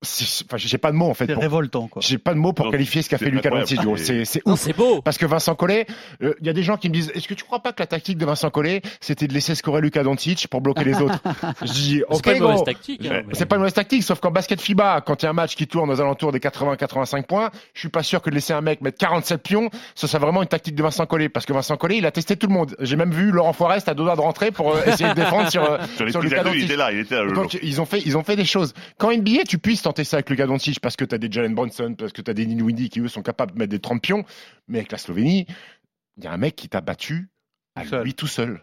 [0.03, 1.27] c'est- Enfin, j'ai pas de mots en fait.
[1.27, 2.01] C'est pour- révoltant, quoi.
[2.05, 3.51] J'ai pas de mots pour Non, qualifier ce qu'a c'est fait.
[3.51, 3.81] Doncic.
[3.83, 3.97] gros.
[3.97, 4.61] Et- C'est c'est ouf.
[4.61, 5.03] c'est beau.
[5.03, 5.87] Parce que Vincent Collet,
[6.23, 7.81] euh, il y a des gens qui me disent est-ce que tu crois pas que
[7.83, 11.19] la tactique de Vincent Collet, c'était de laisser scorer Luka Doncic pour bloquer les autres?
[11.63, 13.01] Je dis C'est ok, pas une mauvaise tactique.
[13.07, 15.31] hein, mais- C'est pas une mauvaise tactique, sauf qu'en basket FIBA, quand il y a
[15.31, 18.35] un match qui tourne aux alentours des 80-85 points, je suis pas sûr que de
[18.37, 21.45] laisser un mec mettre 47 pions, ce soit vraiment une tactique de Vincent Collet, parce
[21.47, 22.77] que Vincent Collet, il a testé tout le monde.
[22.81, 25.51] J'ai même vu Laurent Forest à deux doigts de rentrer pour euh, essayer de défendre
[25.51, 26.65] sur, euh, Sur les sur à deux, il Doncic.
[26.65, 27.33] était là, il était là.
[27.33, 28.75] Donc, ils ont fait, ils ont fait des choses.
[28.99, 31.55] Quand NBA, tu puisses tenter ça avec Luka Doncic parce que tu as des Jalen
[31.55, 34.03] Brunson, parce que tu as des Dinwiddie qui eux sont capables de mettre des 30
[34.03, 34.24] pions,
[34.68, 35.46] mais avec la Slovénie,
[36.18, 37.31] il y a un mec qui t'a battu
[37.74, 38.05] à Tout seul.
[38.05, 38.61] lui tout seul.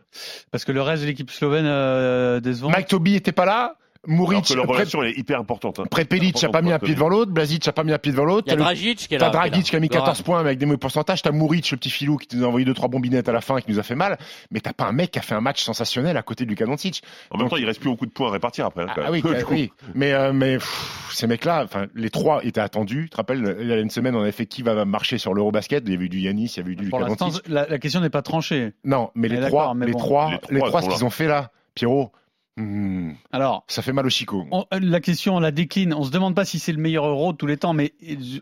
[0.52, 2.70] Parce que le reste de l'équipe slovène euh, décevant.
[2.70, 3.78] Mike Toby était pas là.
[4.08, 5.80] Alors Mouric, que leur Pre- relation elle est hyper importante.
[5.80, 5.86] hein.
[5.90, 8.26] Prepelic n'a pas mis un pied devant l'autre, Blazic n'a pas mis un pied devant
[8.26, 8.48] l'autre.
[8.48, 9.32] T'as Dragic qui est T'as là.
[9.32, 10.24] Dragic qui a mis 14 Goran.
[10.24, 11.22] points mais avec des mauvais pourcentages.
[11.22, 13.58] T'as Mouric, le petit filou, qui nous a envoyé deux trois bombinettes à la fin
[13.58, 14.18] et qui nous a fait mal.
[14.52, 16.66] Mais t'as pas un mec qui a fait un match sensationnel à côté de Luka
[16.66, 17.02] Doncic.
[17.32, 18.84] En même temps, il reste plus beaucoup de points à répartir après.
[18.84, 19.72] hein, Ah, oui, Du coup, oui.
[19.94, 23.04] Mais euh, mais pff, ces mecs-là, enfin les trois étaient attendus.
[23.06, 25.34] Tu te rappelles, il y a une semaine, on avait fait qui va marcher sur
[25.34, 25.84] l'Eurobasket.
[25.86, 27.48] Il y avait eu du Yanis, il y avait eu du Pour Luka l'instant, Doncic.
[27.48, 28.74] la, la question n'est pas tranchée.
[28.84, 29.98] Non, mais les Mais trois, les bon.
[29.98, 32.12] trois, Les les trois trois, sont ce qu'ils ont fait là, Pierrot.
[32.58, 34.46] Hmm, Alors, ça fait mal au chicot.
[34.52, 35.94] on- la question, on la décline.
[35.94, 37.94] On se demande pas si c'est le meilleur euro de tous les temps, mais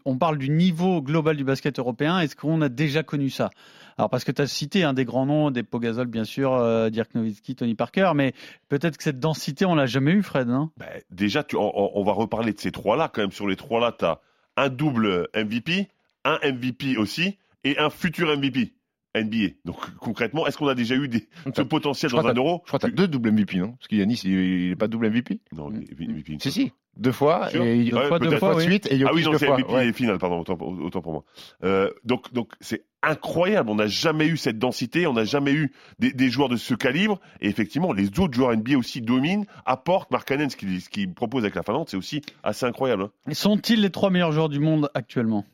[0.06, 2.19] on parle du niveau global du basket européen.
[2.19, 3.49] Est-ce qu'on a déjà connu ça?
[3.97, 6.89] Alors, parce que tu as cité un des grands noms, des Pogazol, bien sûr, euh,
[6.89, 8.34] Dirk Nowitzki, Tony Parker, mais
[8.67, 12.12] peut-être que cette densité, on l'a jamais eu, Fred, Ben, déjà, tu, on, on va
[12.13, 13.12] reparler de ces trois-là.
[13.13, 14.19] Quand même, sur les trois-là, tu as
[14.58, 15.89] un double MVP,
[16.26, 18.73] un MVP aussi, et un futur MVP
[19.15, 19.54] NBA.
[19.65, 22.80] Donc concrètement, est-ce qu'on a déjà eu des, ce potentiel dans un euro Je crois
[22.80, 23.73] que t'as deux double MVP, non?
[23.73, 25.39] Parce que Yanis, il, il est pas double MVP.
[25.56, 26.38] Non, MVP.
[26.39, 26.71] Si, si.
[26.95, 28.39] Deux fois, et Ouais, fois, deux peut-être.
[28.39, 28.63] fois, de oui.
[28.65, 29.49] suite, et Ah oui, non, deux c'est.
[29.49, 29.88] MVP ouais.
[29.88, 31.23] et final, pardon, autant, pour- autant pour moi.
[31.63, 33.71] Euh, donc, donc c'est incroyable.
[33.71, 36.76] On n'a jamais eu cette densité, on n'a jamais eu des, des joueurs de ce
[36.76, 37.19] calibre.
[37.41, 40.12] Et effectivement, les autres joueurs NBA aussi dominent, apportent.
[40.12, 43.04] Mark Cannon, ce qu'il ce qu'il propose avec la Finlande, c'est aussi assez incroyable.
[43.28, 43.34] hein.
[43.34, 45.45] Sont-ils les trois meilleurs joueurs du monde actuellement?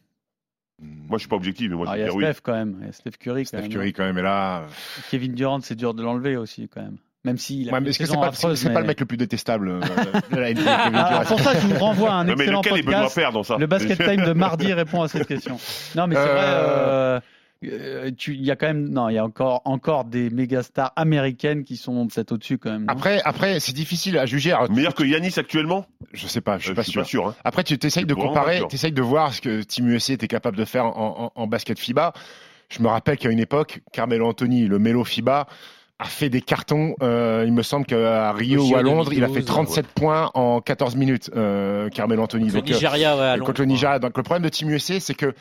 [0.82, 2.24] Moi, je suis pas objectif, mais moi, je Il y veux a dire oui.
[2.26, 3.70] Steph quand même, il y a Steph Curry quand Steph même.
[3.70, 4.66] Curry quand même est là.
[5.12, 6.98] Kevin Durant, c'est dur de l'enlever aussi quand même.
[7.26, 8.32] Même s'il a Ouais, est-ce que c'est pas,
[8.74, 9.80] pas le mec le plus détestable euh,
[10.32, 10.62] de la NBA,
[10.94, 13.20] Ah, pour ça, je vous renvoie à un Non, mais excellent podcast.
[13.44, 13.58] Ça?
[13.58, 15.58] Le Basket Time de mardi répond à cette question.
[15.96, 16.30] Non, mais c'est vrai.
[16.46, 17.20] euh,
[17.66, 20.64] euh, tu- Il y a quand même, non, il y a encore, encore des méga
[20.64, 22.86] stars américaines qui sont peut-être au-dessus quand même.
[22.88, 24.52] Après, après, c'est difficile à juger.
[24.54, 25.86] Alors, Meilleur que Yanis actuellement?
[26.14, 27.28] je sais pas, je suis Euh, pas sûr.
[27.28, 27.36] hein.
[27.44, 28.68] Après, tu t'essayes de comparer, pas sûr.
[28.70, 31.78] t'essayes de voir ce que Team USA était capable de faire en, en- en basket
[31.80, 32.14] FIBA.
[32.70, 35.48] Je me rappelle qu'à une époque, Carmelo Anthony, le Melo FIBA,
[36.02, 36.96] a fait des cartons.
[37.04, 39.88] euh, il me semble qu'à Rio Aussi ou à Londres, il a fait 2012, 37
[39.88, 42.46] points en 14 minutes, euh, Carmelo Anthony.
[42.46, 43.60] Le Donc, euh, Nigeria, ouais, à contre Londres.
[43.60, 44.00] le Nigeria.
[44.00, 45.34] Donc le problème de Team USA, c'est que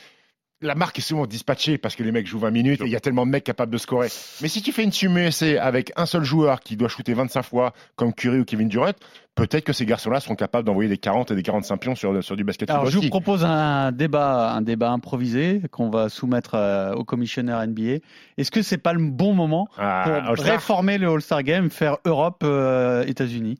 [0.61, 2.97] la marque est souvent dispatchée parce que les mecs jouent 20 minutes et il y
[2.97, 4.09] a tellement de mecs capables de scorer.
[4.43, 7.43] Mais si tu fais une Team USA avec un seul joueur qui doit shooter 25
[7.43, 8.93] fois, comme Curry ou Kevin Durant,
[9.37, 12.37] peut-être que ces garçons-là seront capables d'envoyer des 40 et des 45 pions sur, sur
[12.37, 16.93] du basket Alors, je vous propose un débat, un débat improvisé qu'on va soumettre euh,
[16.95, 17.99] au commissionnaire NBA.
[18.37, 22.43] Est-ce que c'est pas le bon moment Ah, pour réformer le All-Star Game, faire Europe,
[22.43, 23.59] euh, États-Unis?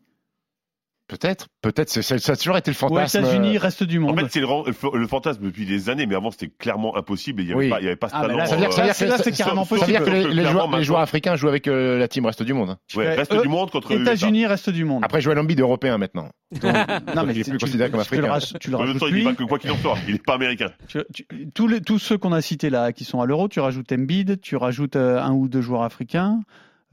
[1.09, 1.89] Peut-être, peut-être.
[1.89, 3.19] Ça, a toujours été le Aux fantasme.
[3.21, 4.21] États-unis, reste du En monde.
[4.21, 7.41] fait, c'est le, le- le fantasme depuis des années, mais avant c'était clairement impossible.
[7.41, 7.71] et Il n'y avait, Oui.
[7.71, 8.39] pas- il y avait pas ce Ah, mais talent.
[8.39, 10.29] là, Ça veut dire, euh, que, là, c'est ça- carrément ça veut dire que possible.
[10.29, 10.83] les, joueurs, les maintenant.
[10.83, 12.71] joueurs africains jouent avec euh, la team reste du monde.
[12.71, 12.79] hein.
[12.95, 15.03] ouais, reste Euh, du monde contre les États-Unis, reste du monde.
[15.03, 16.29] Après, Joël Embiid européen maintenant.
[16.63, 18.31] non, mais il est tu- plus tu- considéré comme tu le africain.
[18.33, 19.25] rajoutes- Tu le En même rajoutes temps, il dit lui.
[19.25, 20.71] pas que quoi qu'il en soit, il n'est pas américain.
[21.55, 24.41] Tous, les, tous ceux qu'on a cités là, qui sont à l'euro, tu rajoutes Embiid,
[24.43, 26.41] tu rajoutes euh, un ou deux joueurs africains.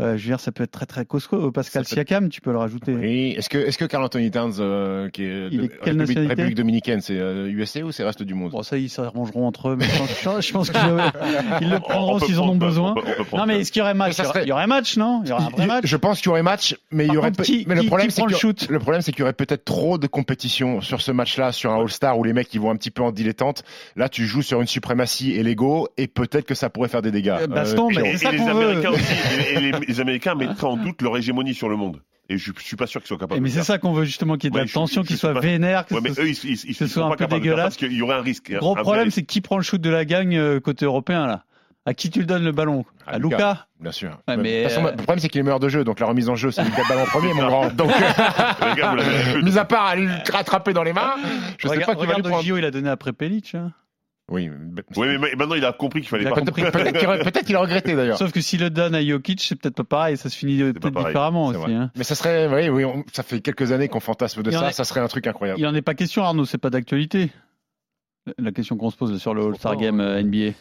[0.02, 1.48] Euh, je veux dire, ça peut être très très costaud.
[1.48, 2.94] Euh, Pascal Siakam, tu peux le rajouter.
[2.94, 3.34] Oui.
[3.38, 7.00] Est-ce que, est-ce que Carl Anthony Towns, euh, qui est Il est quelle République, dominicaine,
[7.00, 8.52] c'est euh, USA ou c'est reste du monde?
[8.52, 10.80] Bon, ça, ils s'arrangeront entre eux, mais je pense, qu'ils
[11.62, 12.92] ils le On prendront s'ils en ont besoin.
[12.92, 14.18] on peut- on peut prendre Non, mais est-ce qu'il y aurait match?
[14.18, 15.22] Il y aurait- serait- Il y aurait match, non?
[15.24, 17.16] Il y aurait un vrai match Je pense qu'il y aurait match, mais Par il
[17.16, 17.30] y aurait.
[17.32, 18.22] contre, qui- mais le problème, c'est
[18.70, 21.80] le problème, c'est qu'il y aurait peut-être trop de compétition sur ce match-là, sur un
[21.80, 23.64] All-Star où les mecs ils vont un petit peu en dilettante.
[23.96, 27.12] Là, tu joues sur une suprématie et l'ego, et peut-être que ça pourrait faire des
[27.12, 27.48] dégâts.
[27.48, 28.82] Baston, mais- Et, c'est ça qu'on veut.
[29.88, 32.02] Les, Américains mettraient en doute leur hégémonie sur le monde.
[32.28, 33.40] Et je, suis pas sûr qu'ils soient capables.
[33.42, 35.34] Mais c'est ça qu'on veut justement, qu'il y ait de Ouais, la tension, qu'ils soient
[35.34, 35.86] pas- vénères.
[35.86, 37.66] que Ouais, ce- eux, ils, ils, ils, ce ils soit sont un pas peu dégueulasse.
[37.66, 38.52] parce qu'il y aurait un risque.
[38.52, 41.28] Gros un vrai problème, c'est qui prend le shoot de la gagne euh, côté européen
[41.28, 41.44] là?
[41.88, 42.84] À qui tu le donnes le ballon?
[43.06, 43.36] À À Lucas.
[43.38, 44.18] Luca Bien sûr.
[44.28, 46.00] Ouais, De mais, toute façon, euh, Le problème, c'est qu'il est meilleur de jeu, donc
[46.00, 47.70] la remise en jeu, c'est lui qui a le ballon en premier, mon grand.
[47.76, 47.92] Donc,
[48.76, 51.14] l'avez- mis à part à le rattraper dans les mains,
[51.60, 52.42] je sais Regarde, pas qui va lui prendre.
[52.44, 53.54] Gio, il a donné après Pelic.
[53.54, 53.72] hein.
[54.32, 56.42] Oui, mais- Oui, mais ma- maintenant il a compris qu'il fallait pas.
[56.42, 58.18] peut-être peut-être qu'il a regretté d'ailleurs.
[58.18, 60.92] Sauf que s'il le donne à Jokic, c'est peut-être pas pareil, ça se finit peut-être
[61.06, 61.74] différemment aussi.
[61.74, 61.92] hein.
[61.96, 64.72] Mais ça serait, oui, oui, on- ça fait quelques années qu'on fantasme de Il ça,
[64.72, 65.60] ça serait un truc incroyable.
[65.60, 67.32] Il en est pas question, Arnaud, c'est pas d'actualité.
[68.40, 70.54] La question qu'on se pose sur le All-Star Game euh, NBA.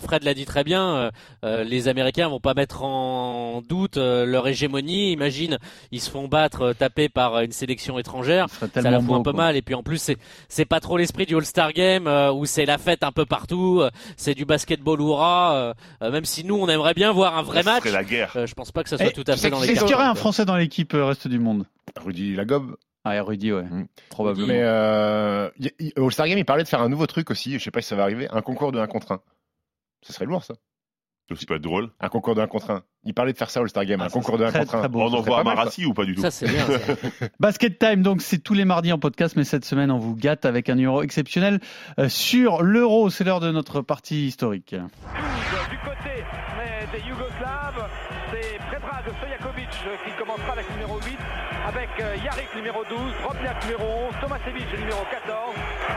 [0.00, 1.10] Fred l'a dit très bien, euh,
[1.44, 5.12] euh, les Américains vont pas mettre en doute euh, leur hégémonie.
[5.12, 5.58] Imagine,
[5.92, 8.48] ils se font battre, euh, tapés par une sélection étrangère.
[8.48, 9.14] Ça la fout beau.
[9.14, 9.44] un peu quoi.
[9.44, 10.16] mal et puis en plus c'est
[10.48, 13.82] c'est pas trop l'esprit du All-Star Game euh, où c'est la fête un peu partout,
[13.82, 15.54] euh, c'est du basketball hurrah.
[15.54, 18.32] euh, euh, même si nous on aimerait bien voir un vrai Ça match, la guerre.
[18.34, 19.80] euh, je pense pas que ça soit Eh, tout à fait dans les c'est Est-ce
[19.82, 20.16] qu'il y aurait un.
[20.16, 21.66] Français dans l'équipe euh, reste du monde?
[22.04, 22.76] Rudy Lagobe.
[23.04, 23.62] Ah, et Rudy, ouais.
[23.62, 23.86] Mm.
[24.10, 24.48] Probablement.
[24.48, 27.56] Mais euh, y- y- au All-Star Game, il parlait de faire un nouveau truc aussi,
[27.60, 29.20] je sais pas si ça va arriver, un concours de 1 contre 1.
[30.06, 30.54] Ce serait lourd ça.
[31.30, 31.88] Ça peut être drôle.
[32.00, 32.82] Un concours de 1 contre 1.
[33.04, 34.68] Il parlait de faire ça au All-Star Game, Ah, un concours de 1 serait contre
[34.72, 34.80] très, 1.
[34.82, 35.00] très beau.
[35.00, 36.66] On envoie Marassi ou pas du tout Ça c'est bien.
[36.66, 36.94] ça.
[37.40, 40.44] Basket Time, donc c'est tous les mardis en podcast, mais cette semaine on vous gâte
[40.44, 41.60] avec un numéro exceptionnel
[41.98, 43.08] euh, sur l'euro.
[43.08, 44.74] C'est l'heure de notre partie historique.
[44.74, 46.22] du côté
[46.92, 47.88] des Yougoslaves.
[48.30, 49.70] C'est Predrag Stojakovic
[50.04, 51.16] qui commencera avec le numéro 8,
[51.74, 55.54] avec euh, Yarik numéro 12, Drobniak numéro 11, Tomasevic numéro 14.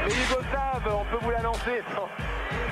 [0.08, 2.10] Les Yougoslaves, on peut vous l'annoncer sans,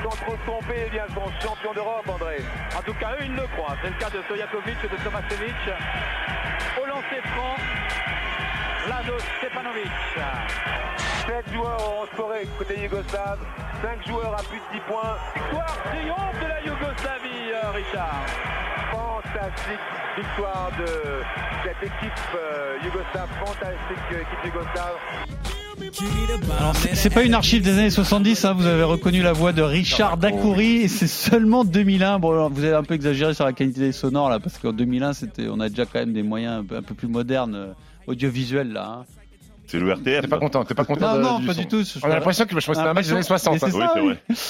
[0.03, 2.37] sans trop se tromper, eh bien, sont champions d'Europe, André.
[2.75, 3.75] En tout cas, eux, ils le croient.
[3.83, 5.55] C'est le cas de Stojakovic et de Tomasevic.
[6.81, 7.55] Au lancer franc,
[8.89, 9.91] Lado Stepanovic.
[11.27, 13.39] 7 joueurs auront scoré côté Yougoslave,
[13.81, 15.17] 5 joueurs à plus de 10 points.
[15.35, 18.25] Victoire triomphe de la Yougoslavie, euh, Richard.
[19.35, 19.79] Fantastique
[20.17, 20.85] victoire de
[21.65, 24.95] cette équipe euh, yougoslave, fantastique euh, équipe yougoslave.
[26.57, 29.51] Alors, c'est c'est pas une archive des années 70, hein, vous avez reconnu la voix
[29.51, 32.19] de Richard Dacoury, et c'est seulement 2001.
[32.19, 35.11] Bon, alors, vous avez un peu exagéré sur la qualité sonore là, parce qu'en 2001,
[35.11, 37.73] c'était, on a déjà quand même des moyens un peu, un peu plus modernes euh,
[38.07, 38.99] audiovisuels là.
[39.01, 39.05] hein.
[39.67, 40.21] C'est le RTF.
[40.21, 41.61] T'es pas content, t'es pas content Non, de- non, du pas son.
[41.61, 41.83] du tout.
[42.03, 43.53] On a l'impression que je pense que c'était un match des années 60.
[43.53, 43.69] Mais c'est hein.
[43.73, 44.07] Oui, ça, c'est oui.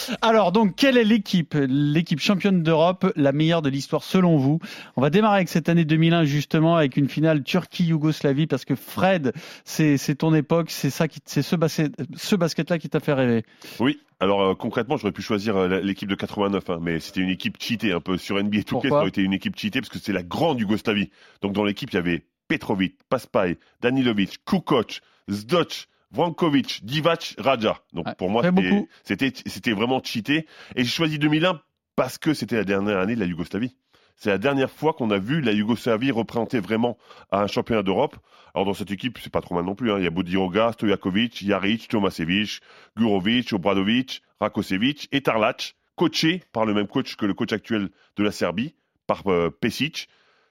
[0.09, 0.17] vrai.
[0.21, 4.59] Alors, donc, quelle est l'équipe, l'équipe championne d'Europe, la meilleure de l'histoire selon vous?
[4.95, 9.33] On va démarrer avec cette année 2001 justement, avec une finale Turquie-Yougoslavie, parce que Fred,
[9.63, 13.13] c'est c'est ton époque, c'est ça, qui, c'est ce basket, ce basket-là qui t'a fait
[13.13, 13.43] rêver.
[13.79, 17.29] Oui, alors euh, concrètement, j'aurais pu choisir euh, l'équipe de 89, hein, mais c'était une
[17.29, 18.97] équipe cheatée un peu sur NBA 2K, ça Pourquoi?
[18.99, 21.09] aurait été une équipe cheatée parce que c'est la grande Yougoslavie.
[21.41, 27.79] Donc dans l'équipe, il y avait Petrovic, Paspaj, Danilovic, Kukoc, Zdoc, Vrankovic, Divac, Raja.
[27.93, 28.41] Donc pour moi,
[29.03, 30.45] c'était vraiment cheaté.
[30.75, 31.61] Et j'ai choisi 2001
[31.95, 33.75] parce que c'était la dernière année de la Yougoslavie.
[34.17, 36.97] C'est la dernière fois qu'on a vu la Yougoslavie représentée vraiment
[37.31, 38.15] à un championnat d'Europe.
[38.53, 39.91] Alors dans cette équipe, c'est pas trop mal non plus.
[39.91, 39.97] hein.
[39.97, 42.61] Il y a Bodiroga, Stojakovic, Jaric, Tomasevic,
[42.95, 48.23] Gurovic, Obradovic, Rakosevic et Tarlac, coaché par le même coach que le coach actuel de
[48.23, 48.73] la Serbie,
[49.05, 50.07] par euh, Pesic.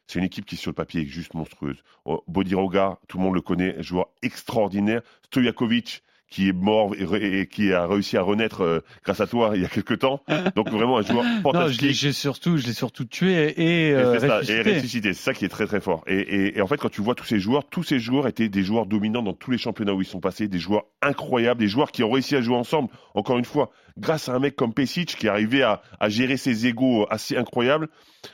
[0.06, 1.82] C'est une équipe qui sur le papier est juste monstrueuse.
[2.04, 5.02] Oh, Bodiroga, tout le monde le connaît, joueur extraordinaire.
[5.24, 9.62] Stojakovic, qui est mort et, qui a réussi à renaître euh, grâce à toi il
[9.62, 10.20] y a quelques temps.
[10.56, 11.92] Donc vraiment un joueur fantastique.
[11.92, 15.12] j'ai surtout, je l'ai surtout tué et, Et euh, c'est ça, ressuscité.
[15.12, 16.02] c'est ça qui est très très fort.
[16.06, 18.86] Et, en fait, quand tu vois tous ces joueurs, tous ces joueurs étaient des joueurs
[18.86, 22.02] dominants dans tous les championnats où ils sont passés, des joueurs incroyables, des joueurs qui
[22.02, 25.26] ont réussi à jouer ensemble, encore une fois, grâce à un mec comme Pesic qui
[25.26, 27.88] est arrivé à, à gérer ses égaux assez incroyables.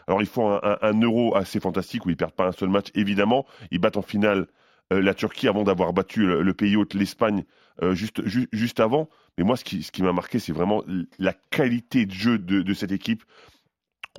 [0.06, 2.68] Alors ils font un, un- un euro assez fantastique où ils perdent pas un seul
[2.70, 3.44] match, évidemment.
[3.72, 4.46] Ils battent en finale
[4.90, 7.44] la Turquie avant d'avoir battu le, pays hôte, l'Espagne,
[7.82, 9.08] euh, juste, ju- juste avant.
[9.38, 10.82] Mais moi, ce qui, ce qui m'a marqué, c'est vraiment
[11.18, 13.22] la qualité de jeu de, de cette équipe.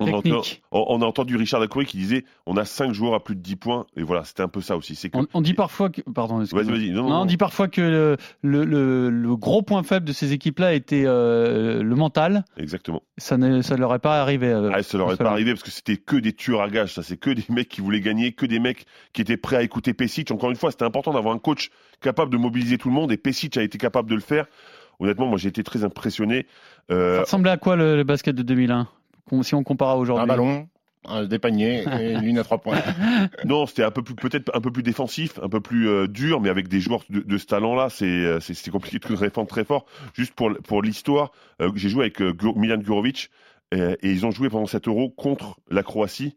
[0.00, 0.62] On, entend- Technique.
[0.72, 3.40] on- on a entendu Richard Dacoury qui disait on a 5 joueurs à plus de
[3.42, 3.84] 10 points.
[3.94, 4.96] Et voilà, c'était un peu ça aussi.
[5.10, 6.00] Que On, on dit parfois que.
[6.00, 6.38] Pardon.
[6.38, 10.12] Non, Non, non, on dit parfois que le, le, le- le gros point faible de
[10.12, 12.44] ces équipes-là était euh, le mental.
[12.56, 13.02] Exactement.
[13.18, 14.48] Ça ne ça leur est pas arrivé.
[14.48, 16.94] euh, Ah, ça leur est pas arrivé parce que c'était que des tueurs à gages.
[16.94, 19.62] Ça, c'est que des mecs qui voulaient gagner, que des mecs qui étaient prêts à
[19.62, 20.30] écouter Pesic.
[20.30, 21.68] Encore une fois, c'était important d'avoir un coach
[22.00, 24.46] capable de mobiliser tout le monde et Pesic a été capable de le faire.
[25.00, 26.46] Honnêtement, moi, j'ai été très impressionné.
[26.90, 28.86] Euh, Ça ressemblait à quoi le, basket de 2001 Com-
[29.42, 30.24] Si on compare à aujourd'hui.
[30.24, 30.68] Un ballon,
[31.06, 32.78] un- des paniers et une ligne à trois points.
[33.44, 36.40] Non, c'était un peu plus, peut-être un peu plus défensif, un peu plus euh, dur,
[36.40, 39.48] mais avec des joueurs de, de ce talent-là, c'est, euh, c'est, c'est compliqué de défendre
[39.48, 39.86] très fort.
[40.14, 41.30] Juste pour, pour l'histoire,
[41.60, 43.30] euh, j'ai joué avec euh, Milan Gurovic
[43.74, 46.36] euh, et ils ont joué pendant cet euro contre la Croatie.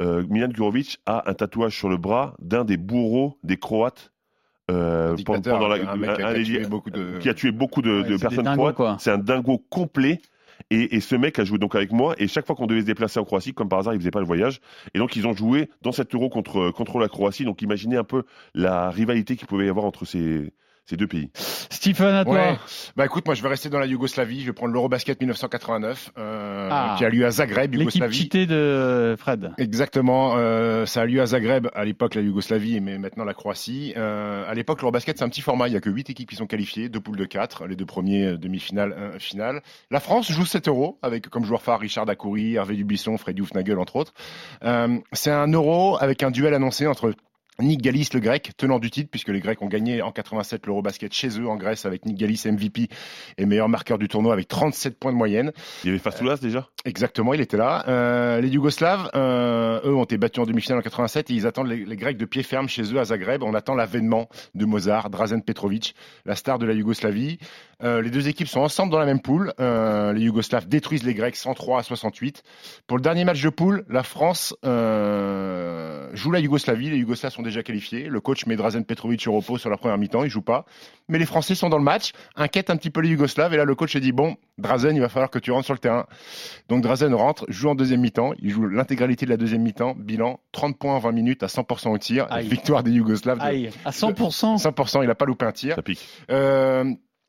[0.00, 4.10] Euh, Milan Gurovic a un tatouage sur le bras d'un des bourreaux des Croates.
[4.70, 7.28] euh, pendant- Dictateur, pendant la- un mec qui a un- un- tué beaucoup de- qui
[7.28, 8.74] a tué beaucoup de, Ouais, de personnes dingos, croates.
[8.76, 8.96] quoi.
[8.98, 10.20] C'est un dingo complet.
[10.70, 12.14] Et, ce mec a joué donc avec moi.
[12.18, 14.20] Et chaque fois qu'on devait se déplacer en Croatie, comme par hasard, il faisait pas
[14.20, 14.60] le voyage.
[14.94, 17.44] Et donc ils ont joué dans cet euro contre contre la Croatie.
[17.44, 20.52] Donc imaginez un peu la rivalité qu'il pouvait y avoir entre ces
[20.86, 21.30] ces deux pays.
[21.34, 22.34] Stephen, à toi.
[22.34, 22.56] Ouais.
[22.96, 24.40] Bah écoute, moi je vais rester dans la Yougoslavie.
[24.40, 26.94] Je vais prendre l'Eurobasket 1989 euh, Ah.
[26.98, 28.16] qui a lieu à Zagreb, L'équipe Yougoslavie.
[28.16, 29.52] cheatée de Fred.
[29.58, 33.94] Exactement, euh, ça a lieu à Zagreb, à l'époque la Yougoslavie, mais maintenant la Croatie.
[33.96, 36.36] Euh, à l'époque, l'Eurobasket, c'est un petit format, il n'y a que 8 équipes qui
[36.36, 39.62] sont qualifiées, deux poules de 4, les deux premiers euh, demi-finales, un finale.
[39.90, 43.78] La France joue 7 euros, avec comme joueur phare Richard Dacoury, Hervé Dubisson, Freddy Houfnagel,
[43.78, 44.12] entre autres.
[44.64, 47.12] Euh, c'est un euro avec un duel annoncé entre
[47.60, 51.12] Nick Galis, le grec, tenant du titre, puisque les Grecs ont gagné en 87 l'Eurobasket
[51.12, 52.88] chez eux en Grèce avec Nick Galis MVP
[53.38, 55.52] et meilleur marqueur du tournoi avec 37 points de moyenne.
[55.84, 56.68] Il y avait Fastoulas déjà?
[56.84, 57.84] Exactement, il était là.
[57.86, 61.68] Euh, les Yougoslaves, euh, eux, ont été battus en demi-finale en 87 et ils attendent
[61.68, 63.42] les, les Grecs de pied ferme chez eux à Zagreb.
[63.42, 67.38] On attend l'avènement de Mozart, Drazen Petrovic, la star de la Yougoslavie.
[67.82, 69.52] Euh, les deux équipes sont ensemble dans la même poule.
[69.60, 72.42] Euh, les Yougoslaves détruisent les Grecs 103 à 68.
[72.86, 76.90] Pour le dernier match de poule, la France euh, joue la Yougoslavie.
[76.90, 78.08] Les Yougoslaves sont déjà qualifiés.
[78.08, 80.24] Le coach met Drazen Petrovic au repos sur la première mi-temps.
[80.24, 80.64] Il joue pas.
[81.08, 83.54] Mais les Français sont dans le match, inquiètent un petit peu les Yougoslaves.
[83.54, 85.74] Et là, le coach a dit bon, Drazen, il va falloir que tu rentres sur
[85.74, 86.06] le terrain.
[86.68, 88.32] Donc Drazen rentre, joue en deuxième mi-temps.
[88.40, 89.94] Il joue l'intégralité de la deuxième mi-temps.
[89.96, 92.26] Bilan 30 points en 20 minutes à 100% au tir.
[92.30, 92.48] Aïe.
[92.48, 93.38] Victoire des Yougoslaves.
[93.38, 94.56] de- Aïe, à 100%.
[94.58, 95.74] 100%, il n'a pas loupé un tir.
[95.76, 96.04] Ça pique.
[96.30, 96.84] Euh,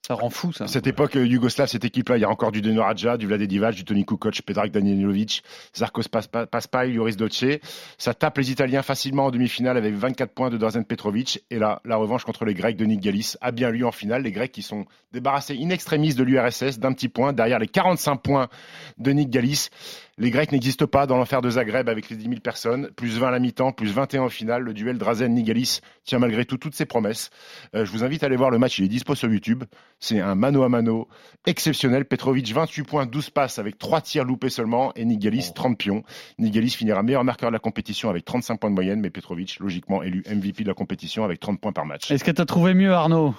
[0.07, 0.67] Ça rend fou, ça.
[0.67, 1.25] cette époque euh,
[1.65, 4.39] cette équipe-là, il y a encore du Deno Radja, du Vlade Divac, du Toni Kukoc,
[4.43, 5.41] Pedrag Danilovic,
[5.75, 7.45] Zarkos Paspa- Paspai, Joris Doce.
[7.97, 11.43] Ça tape les Italiens facilement en demi-finale avec 24 points de Drazen Petrovic.
[11.49, 14.21] Et là, la revanche contre les Grecs de Nick Galis a bien lieu en finale.
[14.21, 18.17] Les Grecs qui sont débarrassés in extremis de l'URSS d'un petit point derrière les 45
[18.17, 18.47] points
[18.99, 19.69] de Nick Galis.
[20.17, 22.89] Les Grecs n'existent pas dans l'enfer de Zagreb avec les 10 000 personnes.
[22.95, 24.61] Plus 20 à la mi-temps, plus 21 au final.
[24.61, 27.31] Le duel Drazen-Nigalis tient malgré tout toutes ses promesses.
[27.75, 28.79] Euh, je vous invite à aller voir le match.
[28.79, 29.65] Il est dispo sur YouTube.
[29.99, 31.09] C'est un mano à mano
[31.45, 32.05] exceptionnel.
[32.05, 34.93] Petrovic, 28 points, 12 passes avec 3 tirs loupés seulement.
[34.95, 36.03] Et Nigalis, 30 pions.
[36.39, 39.01] Nigalis finira meilleur marqueur de la compétition avec 35 points de moyenne.
[39.01, 42.09] Mais Petrovic, logiquement, élu MVP de la compétition avec 30 points par match.
[42.09, 43.35] Est-ce que tu as trouvé mieux, Arnaud?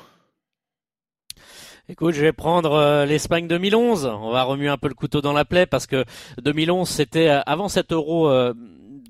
[1.89, 4.07] Écoute, je vais prendre euh, l'Espagne 2011.
[4.07, 6.05] On va remuer un peu le couteau dans la plaie parce que
[6.43, 8.55] 2011, c'était euh, avant cet Euro euh,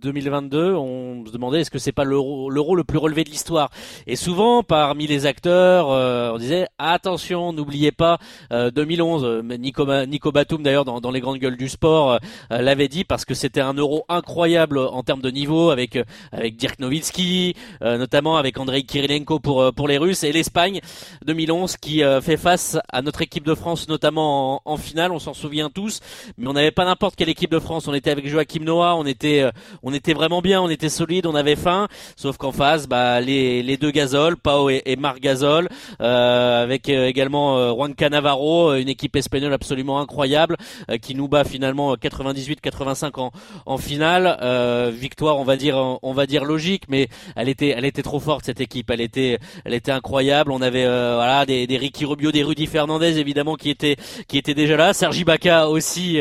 [0.01, 0.75] 2022.
[0.75, 3.71] On se demandait est-ce que c'est pas l'euro le plus relevé de l'histoire?
[4.07, 8.19] Et souvent, parmi les acteurs, euh, on disait attention, n'oubliez pas
[8.53, 9.25] euh, 2011.
[9.25, 12.19] Euh, Nico, Nico Batum d'ailleurs dans, dans les grandes gueules du sport
[12.51, 16.05] euh, l'avait dit parce que c'était un euro incroyable en termes de niveau avec euh,
[16.33, 20.81] avec Dirk Nowitzki, euh, notamment avec Andrei Kirilenko pour euh, pour les Russes et l'Espagne
[21.25, 25.35] 2011 qui fait face à notre équipe de France notamment en, en finale, on s'en
[25.35, 26.01] souvient tous,
[26.39, 29.07] mais on n'avait pas n'importe quelle équipe de France, on était avec Joachim Noah, on
[29.07, 29.45] était
[29.87, 33.63] on était vraiment bien, on était solide, on avait faim, sauf qu'en face bah les
[33.63, 35.69] les deux Gasol, Pau et, et Marc Gasol
[36.01, 40.57] euh, avec euh, également euh, Juan Canavaro, une équipe espagnole absolument incroyable
[41.01, 43.31] qui nous bat finalement 98-85 en
[43.65, 44.37] en finale,
[44.93, 48.45] victoire on va dire on va dire logique mais elle était elle était trop forte
[48.45, 50.51] cette équipe, elle était elle était incroyable.
[50.51, 53.97] On avait voilà des, des Ricky Rubio, des Rudy Fernandez évidemment qui étaient
[54.27, 54.93] qui étaient déjà là.
[54.95, 56.19] Sergi Baca aussi,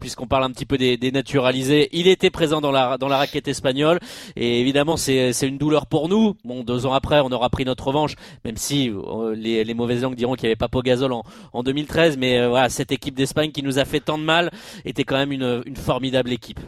[0.00, 3.16] puisqu'on parle un petit peu des, des naturalisés, il était présent dans la dans la
[3.16, 3.98] raquette espagnole.
[4.36, 6.36] Et évidemment c'est c'est une douleur pour nous.
[6.44, 10.02] Bon deux ans après on aura pris notre revanche, même si euh, les, les mauvaises
[10.02, 13.14] langues diront qu'il n'y avait pas Pogazol en en 2013, mais euh, voilà cette équipe
[13.16, 14.50] d'Espagne qui nous a fait tant de mal
[14.84, 16.60] était quand même une une formidable équipe.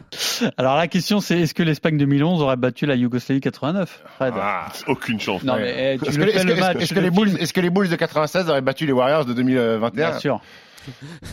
[0.57, 4.33] Alors la question c'est est-ce que l'Espagne 2011 aurait battu la Yougoslavie 89 Fred?
[4.35, 4.67] Ah.
[4.87, 5.43] Aucune chance.
[5.43, 5.61] Non Ouais.
[5.61, 6.77] mais eh, tu Est-ce le que, fais le match.
[6.81, 10.41] est-ce que les Bulls de 96 auraient battu les Warriors de 2021 Bien sûr.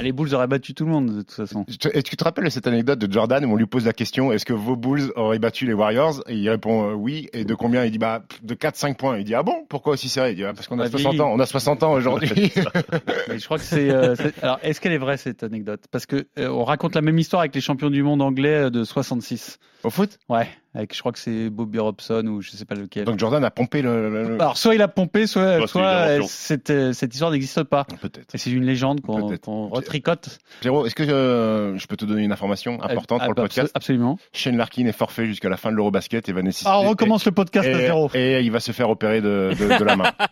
[0.00, 1.64] Les Bulls auraient battu tout le monde de toute façon.
[1.68, 4.32] Est-ce que tu te rappelles cette anecdote de Jordan où on lui pose la question
[4.32, 6.22] est-ce que vos Bulls auraient battu les Warriors?
[6.28, 7.28] Et il répond euh, oui.
[7.32, 7.84] Et de combien?
[7.84, 9.18] Il dit bah de 4-5 points.
[9.18, 9.64] Il dit ah bon?
[9.68, 10.30] Pourquoi aussi serré?
[10.32, 11.20] Il dit Ah, parce qu'on a Bah, 60 vieilli.
[11.22, 11.30] ans.
[11.32, 12.52] On a 60 ans aujourd'hui.
[13.36, 13.90] Je crois que c'est.
[13.90, 15.80] euh, c'est- Alors, est-ce qu'elle est vraie cette anecdote?
[15.90, 18.84] Parce que euh, on raconte la même histoire avec les champions du monde anglais de
[18.84, 19.58] 66.
[19.84, 20.18] Au foot?
[20.28, 23.04] Ouais, avec je crois que c'est Bobby Robson ou je sais pas lequel.
[23.04, 24.10] Donc Jordan a pompé le.
[24.10, 27.84] le- le- Alors soit il a pompé, soit, euh, cette, euh, cette histoire n'existe pas.
[28.00, 28.34] Peut-être.
[28.34, 30.38] Et c'est une légende qu'on qu'on retricote.
[30.60, 33.72] Pierrot, est-ce que euh, je peux te donner une information importante Ah, pour le podcast?
[33.74, 34.18] Absolument.
[34.32, 36.70] Shane Larkin est forfait jusqu'à la fin de l'Eurobasket et va nécessiter.
[36.72, 38.10] Ah, on recommence le podcast et, à zéro.
[38.14, 40.10] et il va se faire opérer de, de- de la main.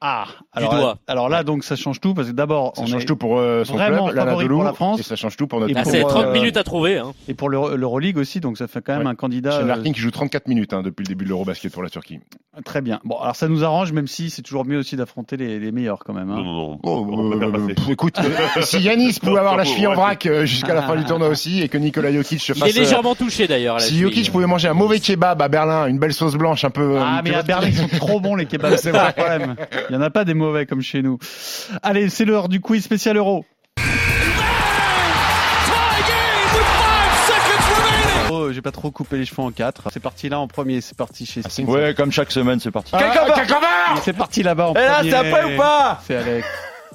[0.00, 0.80] Ah, ah, alors, doigt.
[0.80, 3.16] là- alors là, donc ça change tout parce que d'abord, Ça on change est tout
[3.16, 5.00] pour euh, son vraiment club, favori l'Anadolu, pour la France.
[5.00, 6.98] et ça change tout pour notre Ah, c'est 30 euh, minutes à trouver.
[6.98, 7.12] Hein.
[7.26, 9.06] et pour le- l'Euroleague aussi, donc ça fait quand même Ouais.
[9.10, 9.58] un candidat.
[9.60, 12.20] Euh, Larkin qui joue 34 minutes hein, depuis le début de l'Eurobasket pour la Turquie.
[12.64, 12.98] Très bien.
[13.04, 16.00] Bon, alors ça nous arrange, même si c'est toujours mieux aussi d'affronter les, les meilleurs
[16.00, 16.28] quand même.
[16.30, 16.36] hein.
[16.36, 16.78] Non, non, non.
[16.82, 20.74] Oh, on euh, pff, écoute, euh, si Yanis pouvait avoir la cheville en vrac jusqu'à
[20.74, 22.68] la fin du tournoi aussi et que Nicolas Jokic se Il fasse.
[22.74, 23.80] est euh, légèrement touché d'ailleurs.
[23.80, 23.98] Si.
[24.00, 26.96] Jokic pouvait manger un mauvais kebab à Berlin, une belle sauce blanche un peu.
[26.98, 29.54] Ah, mais à Berlin, ils sont trop bons les kebabs, c'est pas le problème.
[29.88, 31.18] Il y en a pas des mauvais comme chez nous.
[31.82, 33.44] Allez, c'est l'heure du quiz spécial euro.
[38.52, 39.88] J'ai pas trop coupé les cheveux en quatre.
[39.92, 42.70] C'est parti là en premier, c'est parti chez Ah, une- Ouais, comme chaque semaine, c'est
[42.70, 42.92] parti.
[42.94, 42.98] Ah,
[43.34, 43.66] Kakava
[44.02, 45.10] C'est parti là-bas en Et là, premier.
[45.10, 46.46] c'est après ou pas C'est Alex.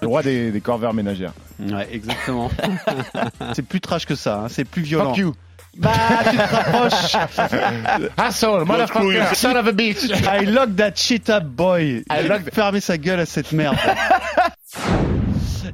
[0.01, 1.33] Le roi des, des corvères ménagères.
[1.59, 2.49] Ouais, exactement.
[3.53, 5.09] c'est plus trash que ça, hein, c'est plus violent.
[5.09, 5.33] Fuck you.
[5.77, 5.89] Bah,
[6.29, 7.15] tu te rapproches.
[8.17, 10.03] Asshole, motherfucker, son of a bitch.
[10.05, 12.03] I lock that shit up, boy.
[12.11, 13.77] I lock- Fermez sa gueule à cette merde.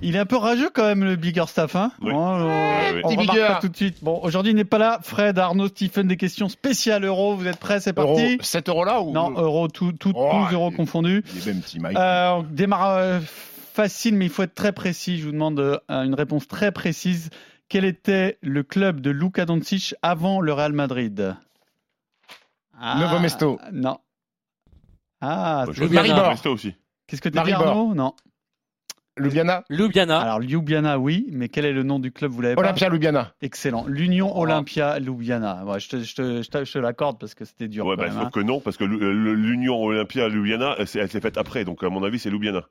[0.02, 2.12] Il est un peu rageux quand même le Bigger Staff, hein Oui.
[2.14, 3.02] Oh, on, oui.
[3.04, 3.98] on remarque pas tout de suite.
[4.04, 5.00] Bon, aujourd'hui il n'est pas là.
[5.04, 7.36] Fred, Arnaud, Stephen, des questions spéciales euros.
[7.36, 7.80] Vous êtes prêts?
[7.80, 9.12] C'est Euro, parti 7 euros là ou?
[9.12, 11.24] Non, euros, tout, tout, Oh, tous euros il- confondus.
[11.36, 11.98] Il est même petit Mike.
[11.98, 13.20] Euh, on démarre euh,
[13.74, 15.18] facile, mais il faut être très précis.
[15.20, 17.30] Je vous demande euh, une réponse très précise.
[17.70, 21.36] Quel était le club de Luka Doncic avant le Real Madrid?
[22.82, 23.60] Ah, Novo Mesto.
[23.74, 23.98] Non.
[25.22, 26.30] Ah, veux Maribor.
[26.30, 26.74] Mesto aussi.
[27.08, 27.52] qu'est-ce que tu dis.
[27.52, 27.94] Arnaud?
[27.94, 28.14] Non.
[29.20, 30.20] Ljubljana Ljubljana.
[30.20, 33.34] Alors Ljubljana, oui, mais quel est le nom du club Vous l'avez pas Olympia Ljubljana.
[33.42, 33.86] Excellent.
[33.88, 34.42] L'Union Oh.
[34.44, 35.64] Olympia Ljubljana.
[35.66, 37.86] Ouais, je te, je te, je te- je te l'accorde parce que c'était dur.
[37.86, 38.30] Ouais, quand bah, même, sauf hein.
[38.34, 41.84] que non, parce que l'U- l'Union Olympia Ljubljana, elle s'est elle s'est faite après, donc
[41.84, 42.64] à mon avis, c'est Ljubljana.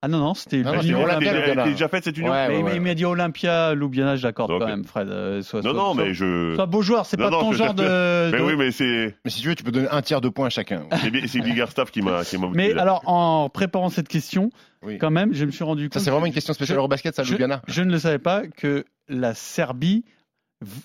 [0.00, 1.52] Ah non, non, c'était Non, l'Union Olympia Olympia.
[1.52, 2.76] elle était déjà faite cette union Ouais, Mais, ouais, mais ouais.
[2.76, 5.08] il m'a dit Olympia Ljubljana, je l'accorde quand même, Fred.
[5.08, 6.54] Euh, sois- Non, non, mais je.
[6.54, 8.30] Sois beau joueur, c'est pas non, ton je genre de.
[8.30, 10.28] Mais de- oui, mais c'est Mais si tu veux, tu peux donner un tiers de
[10.28, 10.84] points à chacun.
[11.02, 12.82] c'est c'est Biggerstaff qui m'a qui m'a Mais là.
[12.82, 14.50] alors, en préparant cette question,
[14.84, 14.98] Oui.
[14.98, 16.02] quand même, je me suis rendu Ça, compte.
[16.02, 18.46] c'est vraiment une question spéciale Je- Eurobasket, ça, je- Ljubljana Je ne le savais pas
[18.46, 20.04] que la Serbie,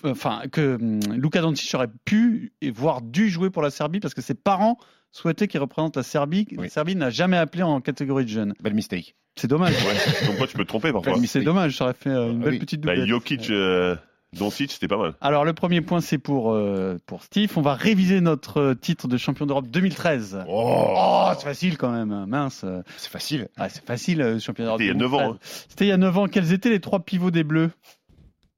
[0.04, 4.14] enfin que hum, Luka Doncic aurait pu et voire dû jouer pour la Serbie parce
[4.14, 4.76] que ses parents
[5.16, 6.46] souhaitaient qu'il représente la Serbie.
[6.52, 6.70] La Oui.
[6.70, 8.54] Serbie n'a jamais appelé en catégorie de jeunes.
[8.62, 9.14] Belle mistake.
[9.36, 9.72] C'est dommage.
[9.74, 10.26] Ouais.
[10.26, 11.14] Donc, moi, tu peux te tromper parfois.
[11.26, 12.58] C'est dommage, ça aurait fait euh, une Ah belle oui.
[12.60, 13.08] petite Bah, doublette.
[13.08, 13.96] Jokic, euh,
[14.32, 15.14] Doncic, c'était pas mal.
[15.20, 17.52] Alors le premier point c'est pour euh, pour Steve.
[17.56, 20.44] On va réviser notre euh, titre de champion d'Europe 2013.
[20.48, 22.64] Oh, Oh, c'est facile quand même, mince.
[22.96, 23.48] c'est facile.
[23.56, 24.80] Ah, c'est facile, euh, champion d'Europe.
[24.80, 25.66] C'était il y a 9 ans, 2013.
[25.68, 26.26] C'était il y a 9 ans.
[26.26, 27.70] Quels étaient les trois pivots des Bleus?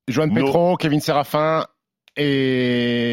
[0.08, 0.44] Joan No.
[0.46, 1.66] Petro, Kevin Serafin
[2.16, 3.05] et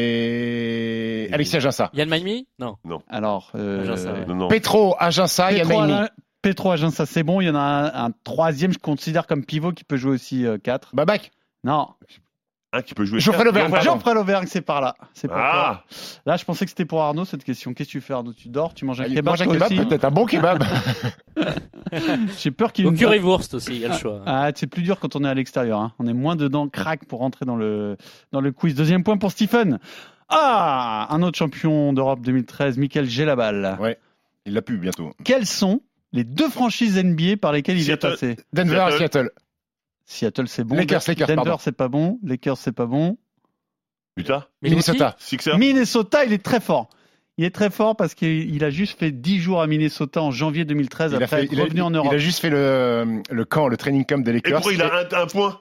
[1.34, 1.90] Alexis Aginsa.
[1.94, 2.76] Yann Maimi Non.
[3.08, 4.24] Alors, euh.
[4.26, 4.48] Non, non.
[4.48, 6.06] Petro, Aginsa, Petro, Yann Maimi.
[6.42, 7.40] Petro Aginsa, c'est bon.
[7.40, 10.44] Il y en a un, un troisième, je considère comme pivot qui peut jouer aussi
[10.62, 10.90] 4.
[10.94, 11.30] Babac.
[11.64, 11.88] Non,
[12.72, 13.20] Un qui peut jouer.
[13.20, 13.84] Geoffrey Lauvergne, pardon.
[13.84, 14.94] Jean-Fred Auvergne, c'est par là.
[15.14, 15.30] C'est.
[15.32, 15.84] Ah
[16.26, 17.72] Là, je pensais que c'était pour Arnaud cette question.
[17.72, 18.32] Qu'est-ce que tu fais, Arnaud?
[18.34, 20.62] Tu dors Tu manges un Il kebab, mange un kebab, peut-être un bon kebab.
[22.38, 24.20] J'ai peur qu'il Au nous- currywurst aussi, il y a le choix.
[24.26, 25.80] Ah, c'est plus dur quand on est à l'extérieur.
[25.80, 25.92] hein.
[25.98, 27.96] On est moins dedans, crack, pour rentrer dans le,
[28.32, 28.74] dans le quiz.
[28.74, 29.78] Deuxième point pour Stephen.
[30.28, 33.76] Ah, un autre champion d'Europe 2013, Michael Gelabal.
[33.80, 33.98] Ouais.
[34.46, 35.12] Il l'a pu bientôt.
[35.24, 35.80] Quelles sont
[36.12, 38.06] les deux franchises NBA par lesquelles il Seattle.
[38.06, 38.94] est passé Denver Seattle.
[38.94, 39.30] et Seattle.
[40.06, 40.76] Seattle, c'est bon.
[40.76, 41.58] Lakers, Lakers, Denver, pardon.
[41.60, 42.18] c'est pas bon.
[42.22, 43.16] Lakers, c'est pas bon.
[44.16, 45.16] Utah Minnesota.
[45.18, 46.88] Sixer Minnesota, il est très fort.
[47.36, 50.30] Il est très fort parce qu'il il a juste fait 10 jours à Minnesota en
[50.30, 52.12] janvier 2013 Il après fait, être il, a, revenu en il Europe.
[52.12, 54.52] a juste fait le, le camp, le training camp des Et Lakers.
[54.60, 55.58] pourquoi il a un, un point?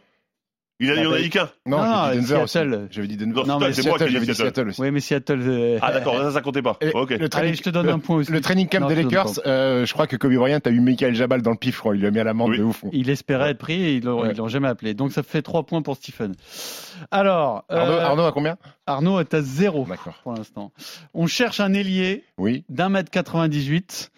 [0.80, 1.50] Il a, il en a dit qu'un.
[1.66, 2.88] Non, Non, j'ai dit Denver Seattle.
[2.92, 3.42] J'avais dit Denver.
[3.46, 4.54] Non, Non, mais c'est moi qui ai Seattle, j'avais dit dit Seattle.
[4.56, 4.82] Seattle aussi.
[4.82, 5.40] Oui, mais Seattle.
[5.42, 6.78] euh, Ah d'accord, ça, ça comptait pas.
[6.82, 7.12] Et Ok.
[7.12, 8.32] Le Allez, training, je te donne le- un point aussi.
[8.32, 10.60] le training camp Non, des je te donne Lakers, euh, je crois que Kobe Bryant
[10.66, 11.96] a eu Michael Jabal dans le pif, je crois.
[11.96, 12.58] Il lui a mis à l'amende Oui.
[12.58, 12.84] de ouf.
[12.92, 14.32] Il espérait être pris et ils l'ont Ouais.
[14.32, 14.94] ils l'ont jamais appelé.
[14.96, 16.34] Donc ça fait 3 points pour Stephen.
[17.12, 18.58] Alors, euh, Arnaud, Arnaud a combien?
[18.88, 20.16] Arnaud est à 0 D'accord.
[20.24, 20.72] pour l'instant.
[21.14, 24.12] On cherche un ailier Oui, d'un mètre 98,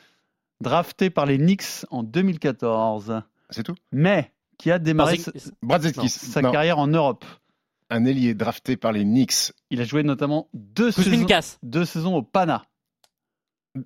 [0.62, 3.76] drafté par les Knicks en 2014, c'est tout?
[3.92, 5.32] mais qui a démarré sa,
[5.62, 5.78] non,
[6.44, 7.26] Non, carrière en Europe.
[7.90, 9.52] un ailier drafté par les Knicks.
[9.70, 11.26] Il a joué notamment deux saisons,
[11.64, 12.66] deux saisons au Pana.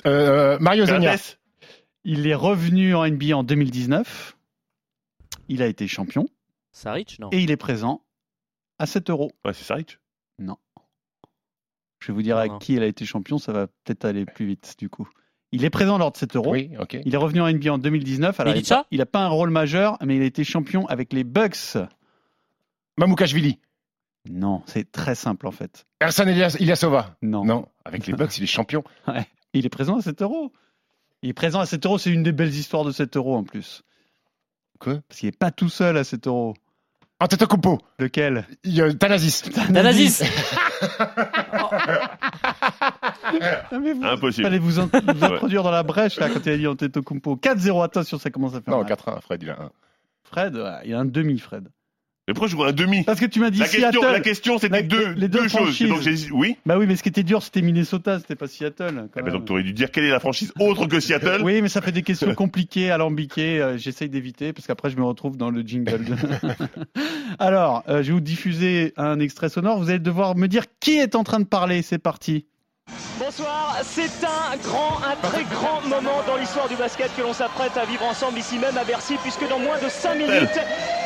[0.05, 0.86] Euh, Mario.
[0.86, 1.17] Fernandez
[2.03, 4.38] Il est revenu en NBA en 2019.
[5.47, 6.28] Il a été champion.
[6.72, 7.30] Saric, non.
[7.32, 8.05] Et il est présent
[8.78, 9.32] à 7 euros.
[9.43, 9.97] Ouais, c'est Saric.
[10.38, 10.57] Non.
[11.99, 12.59] Je vais vous dire Non, non.
[12.59, 15.09] qui il a été champion, ça va peut-être aller plus vite du coup.
[15.51, 16.51] Il est présent lors de 7 euros.
[16.51, 16.97] Oui, ok.
[17.05, 18.39] Il est revenu en NBA en 2019.
[18.39, 18.53] Alors,
[18.91, 21.77] il n'a pas, un rôle majeur, mais il a été champion avec les Bucks.
[22.97, 23.59] Mamoukashvili.
[24.29, 25.85] Non, c'est très simple en fait.
[26.01, 27.15] Ersan Ilyas- Ilyasova.
[27.21, 27.45] Non.
[27.45, 28.83] Non, avec les Bucks, il est champion.
[29.53, 30.51] Il est présent à 7 euros.
[31.23, 33.43] Il est présent à 7 euros, c'est une des belles histoires de 7 euros en
[33.43, 33.81] plus.
[34.79, 34.99] Quoi?
[35.07, 36.53] Parce qu'il n'est pas tout seul à 7 euros.
[37.19, 37.79] Antetokounmpo.
[37.97, 38.45] Lequel?
[38.63, 38.81] Il y
[43.82, 44.43] mais vous, Impossible.
[44.43, 47.36] fallait vous, in- vous introduire dans la brèche là quand il a dit Antetokounmpo.
[47.38, 48.91] 4-0, attention, ça commence à faire Non, mal.
[48.91, 49.71] 4-1, Fred, il a un.
[50.23, 51.69] Fred, ouais, il a un demi, Fred.
[52.27, 54.11] Mais pourquoi je vois un demi Parce que tu m'as dit la question, Seattle.
[54.13, 55.61] la question, c'était La- deux, les deux deux choses.
[55.61, 55.89] franchises.
[55.89, 56.57] Donc, j'ai- oui.
[56.63, 59.09] Bah oui, mais ce qui était dur, c'était Minnesota, c'était pas Seattle.
[59.11, 59.34] quand même.
[59.34, 61.41] donc, tu aurais dû dire quelle est la franchise autre que Seattle.
[61.43, 63.59] Oui, mais ça fait des questions compliquées, alambiquées.
[63.59, 66.05] euh, J'essaye d'éviter parce qu'après je me retrouve dans le jingle.
[66.05, 66.13] de-
[67.39, 69.80] Alors, euh, je vais vous diffuser un extrait sonore.
[69.80, 71.82] Vous allez devoir me dire qui est en train de parler.
[71.82, 72.45] C'est parti.
[73.19, 77.75] Bonsoir, c'est un grand, un très grand moment dans l'histoire du basket que l'on s'apprête
[77.77, 80.49] à vivre ensemble ici même à Bercy, puisque dans moins de 5 minutes,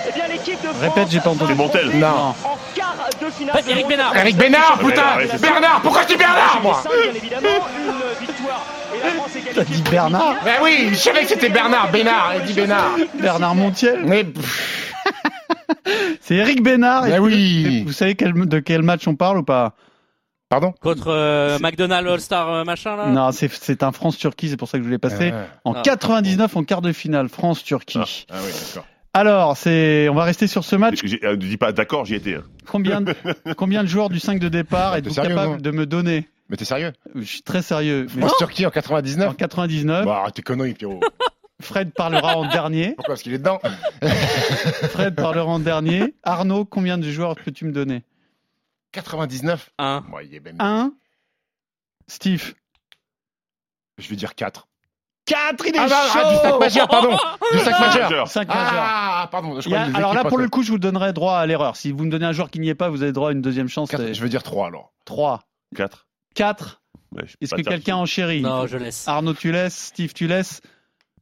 [0.07, 1.55] eh bien l'équipe de France Répète, j'ai pas entendu.
[1.55, 1.89] Montel.
[1.97, 2.07] Non.
[2.43, 3.55] En quart de finale.
[3.67, 3.87] Eric.
[3.87, 4.15] Bénard.
[4.15, 5.27] Eric Bénard, putain ouais.
[5.41, 8.63] Bernard Pourquoi je dis Bernard, moi bien évidemment, une victoire
[8.95, 12.33] et la France est T'as dit Bernard Ben oui, je savais que c'était Bernard, Bénard,
[12.37, 12.91] il dit Bénard.
[13.15, 14.03] Bernard Montiel.
[14.05, 14.93] Mais pff,
[16.21, 17.05] C'est Eric Bénard.
[17.07, 17.83] Que- oui.
[17.87, 19.73] Vous savez quel- de quel match on parle ou pas?
[20.53, 24.67] Pardon Contre euh, McDonald's All-Star euh, machin là Non, c'est c'est un France-Turquie, c'est pour
[24.69, 25.31] ça que je voulais passer.
[25.33, 25.45] Ah.
[25.63, 25.81] En Ah.
[25.83, 28.25] 99, en quart de finale, France-Turquie.
[28.29, 28.85] Ah oui, d'accord.
[29.15, 30.99] Alors, c'est, on va rester sur ce match.
[31.03, 32.35] J'ai- euh, Ne dis pas d'accord, j'y étais.
[32.35, 32.43] hein.
[32.67, 33.13] Combien de,
[33.57, 36.65] combien de joueurs du 5 de départ T'es êtes-vous capable de me donner Mais t'es
[36.65, 38.07] sérieux Je suis très sérieux.
[38.15, 40.99] Mais France Turquie en 99 en 99, Bah, arrête tes conneries, Pierrot.
[41.61, 42.93] Fred parlera en dernier.
[42.95, 43.13] Pourquoi?
[43.13, 43.59] Parce qu'il est dedans.
[44.89, 46.13] Fred parlera en dernier.
[46.23, 48.03] Arnaud, combien de joueurs peux-tu me donner?
[48.93, 50.01] 99 Un.
[50.09, 50.55] Bon, il est même...
[50.59, 50.93] 1.
[52.07, 52.53] Steve.
[53.97, 54.67] Je vais dire 4.
[55.25, 57.17] 4, il est Ah, non, chaud ah, du 5 majeur, pardon
[57.53, 58.27] Du 5 majeur Majeur.
[58.27, 58.71] 5 majeurs.
[58.75, 61.13] Ah, pardon, je a- crois que les alors là, pour le coup, je vous donnerai
[61.13, 61.75] droit à l'erreur.
[61.77, 63.41] Si vous me donnez un joueur qui n'y est pas, vous avez droit à une
[63.41, 63.89] deuxième chance.
[63.89, 64.93] Quatre- C'est Je veux dire 3 alors.
[65.05, 65.39] 3.
[65.75, 66.07] 4.
[66.35, 66.81] 4.
[67.41, 69.07] Est-ce que quelqu'un en chérit Non, je laisse.
[69.07, 69.77] Arnaud, tu laisses.
[69.77, 70.61] Steve, tu laisses.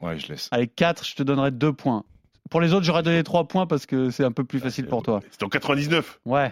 [0.02, 0.48] Ouais, je laisse.
[0.52, 2.04] Avec 4, je te donnerai 2 points.
[2.50, 5.04] Pour les autres, j'aurais donné 3 points parce que c'est un peu plus facile pour
[5.04, 5.20] toi.
[5.30, 6.20] C'était en 99.
[6.26, 6.50] Ouais.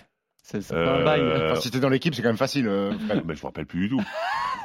[0.52, 1.22] C'est c'est pas un Euh, bail.
[1.52, 2.68] Enfin, si t'es dans l'équipe, c'est quand même facile.
[2.68, 3.24] euh, Fred.
[3.26, 4.02] Mais je me rappelle plus du tout.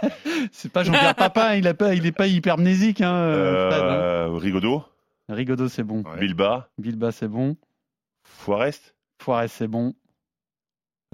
[0.52, 3.00] C'est pas Jean-Pierre Papin, il, a pas, il est pas hypermnésique.
[3.00, 3.94] Hein, euh, Fred, hein.
[3.94, 4.84] Euh, Rigaudot,
[5.30, 6.02] Rigaudot, c'est bon.
[6.02, 6.18] Ouais.
[6.20, 7.56] Bilba, Bilba, c'est bon.
[8.22, 9.94] Forest, Foiré, c'est bon.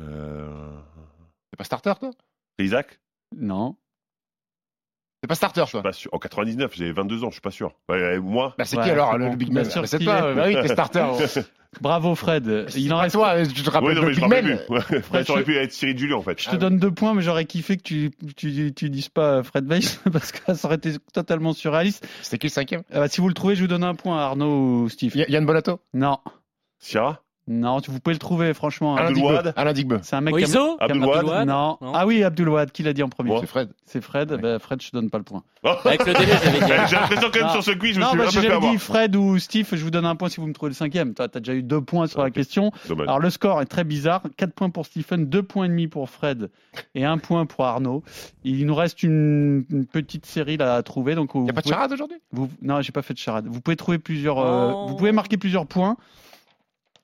[0.00, 0.76] euh,
[1.50, 2.10] C'est pas starter, toi?
[2.58, 2.98] Isaac?
[3.36, 3.76] Non.
[5.22, 6.08] C'est pas starter, toi Pas sûr.
[6.14, 7.72] En 99, j'ai 22 ans, je suis pas sûr.
[7.90, 9.34] Ouais, euh, moi, Bah, c'est Ouais, qui alors, le bon.
[9.34, 11.04] Big Bien Man sûr Bah, C'est euh, bah oui, t'es starter.
[11.82, 12.66] Bravo, Fred.
[12.74, 13.14] Il en Pas reste.
[13.14, 14.74] toi, tu te oui, rappelles non, le mais je rappelle plus.
[14.74, 15.02] Ouais.
[15.02, 16.40] Fred, aurait je- pu être Cyril Julien, en fait.
[16.42, 19.66] Je te donne deux points, mais j'aurais kiffé que tu, tu, tu dises pas Fred
[19.70, 22.08] Weiss parce que ça aurait été totalement surréaliste.
[22.22, 22.82] C'était qui le cinquième?
[22.94, 25.14] Euh, si vous le trouvez, je vous donne un point, Arnaud ou Steve.
[25.14, 25.80] Y- Yann Bonato?
[25.94, 26.18] Non.
[26.78, 28.94] Sierra, Non, tu- vous pouvez le trouver, franchement.
[28.94, 29.12] Alain.
[29.20, 29.98] Wahad Alain Digbeu.
[30.02, 31.78] C'est un mec qui a- Moïso qui a- Abdul Wahad Abdul Non.
[31.80, 31.92] Non.
[31.94, 33.36] Ah oui, Abdul Wahad, qui l'a dit en premier.
[33.40, 33.70] C'est Fred.
[33.86, 34.38] C'est Fred.
[34.40, 35.42] Ben, Fred, je te donne pas le point.
[35.84, 36.66] Avec le délai, j'avais dit.
[36.88, 38.70] J'ai l'impression quand même sur ce quiz, je me suis bah, un peu fait avoir.
[38.72, 41.12] dit Fred ou Steve, je vous donne un point si vous me trouvez le cinquième.
[41.14, 42.70] Toi, t'as déjà eu deux points sur la question.
[42.88, 43.08] Dommage.
[43.08, 44.22] Alors, le score est très bizarre.
[44.36, 46.50] 4 points pour Stephen, 2 points et demi pour Fred
[46.94, 48.04] et 1 point pour Arnaud.
[48.44, 51.14] Il nous reste une, une petite série là à trouver.
[51.16, 52.18] Donc, Y a pas de charade aujourd'hui?
[52.32, 53.46] Vous, non, j'ai pas fait de charade.
[53.48, 54.38] Vous pouvez trouver plusieurs.
[54.38, 54.86] euh, Oh.
[54.88, 55.96] vous pouvez marquer plusieurs points.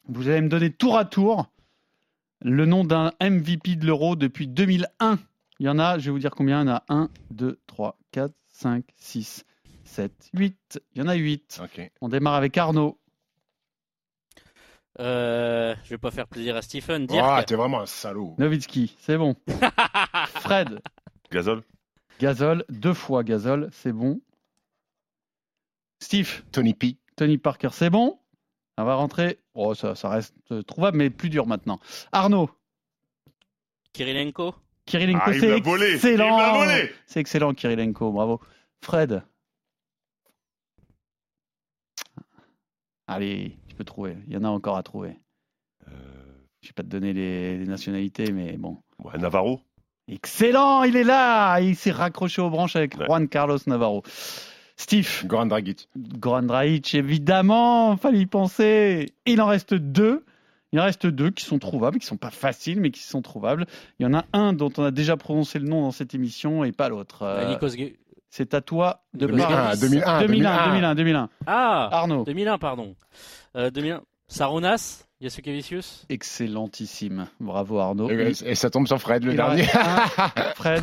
[0.09, 1.51] Vous allez me donner tour à tour
[2.43, 5.19] le nom d'un MVP de l'Euro depuis 2001.
[5.59, 6.63] Il y en a, je vais vous dire combien.
[6.63, 9.45] Il y en a 1, 2, 3, 4, 5, 6,
[9.85, 10.81] 7, 8.
[10.95, 11.61] Il y en a 8.
[11.65, 11.91] Ok.
[12.01, 13.01] On démarre avec Arnaud.
[14.99, 17.07] Euh, je vais pas faire plaisir à Stephen.
[17.11, 18.35] Ah, t'es vraiment un salaud.
[18.39, 19.37] Nowitzki, c'est bon.
[20.41, 20.81] Fred,
[21.31, 21.63] Gazol,
[22.19, 24.21] Gazol, deux fois Gazol, c'est bon.
[26.01, 26.97] Steve, Tony P.
[27.17, 28.19] Tony Parker, c'est bon.
[28.79, 29.39] On va rentrer?
[29.55, 31.81] Oh, ça, ça reste euh, trouvable, mais plus dur maintenant.
[32.13, 32.51] Arnaud,
[33.93, 34.55] Kirilenko
[34.85, 36.67] Kirilenko, Ah, c'est excellent.
[37.07, 38.41] C'est excellent, Kirilenko, bravo.
[38.83, 39.23] Fred.
[43.07, 44.17] Allez, tu peux trouver.
[44.27, 45.19] Il y en a encore à trouver.
[45.89, 45.93] Euh,
[46.61, 48.83] Je vais pas te donner les, les nationalités, mais bon.
[49.05, 49.61] ouais, Navarro,
[50.09, 51.59] Excellent, il est là.
[51.61, 53.07] Il s'est raccroché aux branches avec Ouais.
[53.07, 54.03] Juan Carlos Navarro.
[54.77, 55.89] Steve, Goran Dragic.
[55.97, 59.13] Goran Dragic, évidemment, fallait y penser.
[59.25, 60.25] Il en reste deux.
[60.73, 63.67] Il en reste deux qui sont trouvables, qui sont pas faciles, mais qui sont trouvables.
[63.99, 66.65] Il y en a un dont on a déjà prononcé le nom dans cette émission
[66.65, 67.23] et pas l'autre.
[67.23, 67.97] Euh, Nikos Gu-
[68.29, 69.79] C'est à toi de 2001, parler.
[69.81, 71.29] 2001, 2001, 2001, 2001.
[71.47, 72.95] Ah Arnaud, 2001, pardon.
[73.57, 74.03] Euh, 2001.
[74.29, 76.05] Sarunas, Yasukavicius.
[76.09, 77.29] Excellentissime.
[77.41, 78.11] Bravo Arnaud.
[78.11, 79.63] Et, et ça tombe sur Fred, le Il dernier.
[80.57, 80.83] Fred,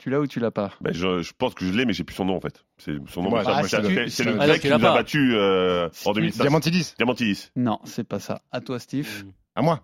[0.00, 0.72] tu l'as ou tu l'as pas?
[0.80, 2.64] Ben, je, je pense que je l'ai, mais j'ai plus son nom en fait.
[2.78, 3.32] C'est son nom.
[3.32, 6.40] Ouais, c'est- ah, c'est c'est le Ah, grec qui nous a battu euh, en 2016.
[6.40, 6.94] Diamantidis.
[6.96, 7.50] Diamantidis.
[7.56, 8.40] Non, c'est pas ça.
[8.50, 9.24] À toi, Steve.
[9.54, 9.80] À moi.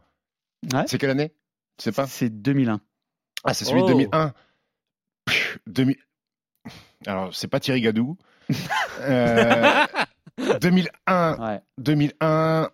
[0.72, 0.84] Ouais.
[0.86, 1.32] C'est quelle année?
[1.76, 2.06] Tu sais pas?
[2.06, 2.80] C'est 2001.
[3.44, 3.86] Ah, c'est celui Oh.
[3.86, 4.32] de 2001.
[5.26, 5.96] Pff, 2000...
[7.06, 8.16] Alors, c'est pas Thierry Gadou.
[9.02, 9.84] Euh,
[10.60, 11.36] 2001.
[11.38, 11.60] Ouais.
[11.78, 12.70] 2001.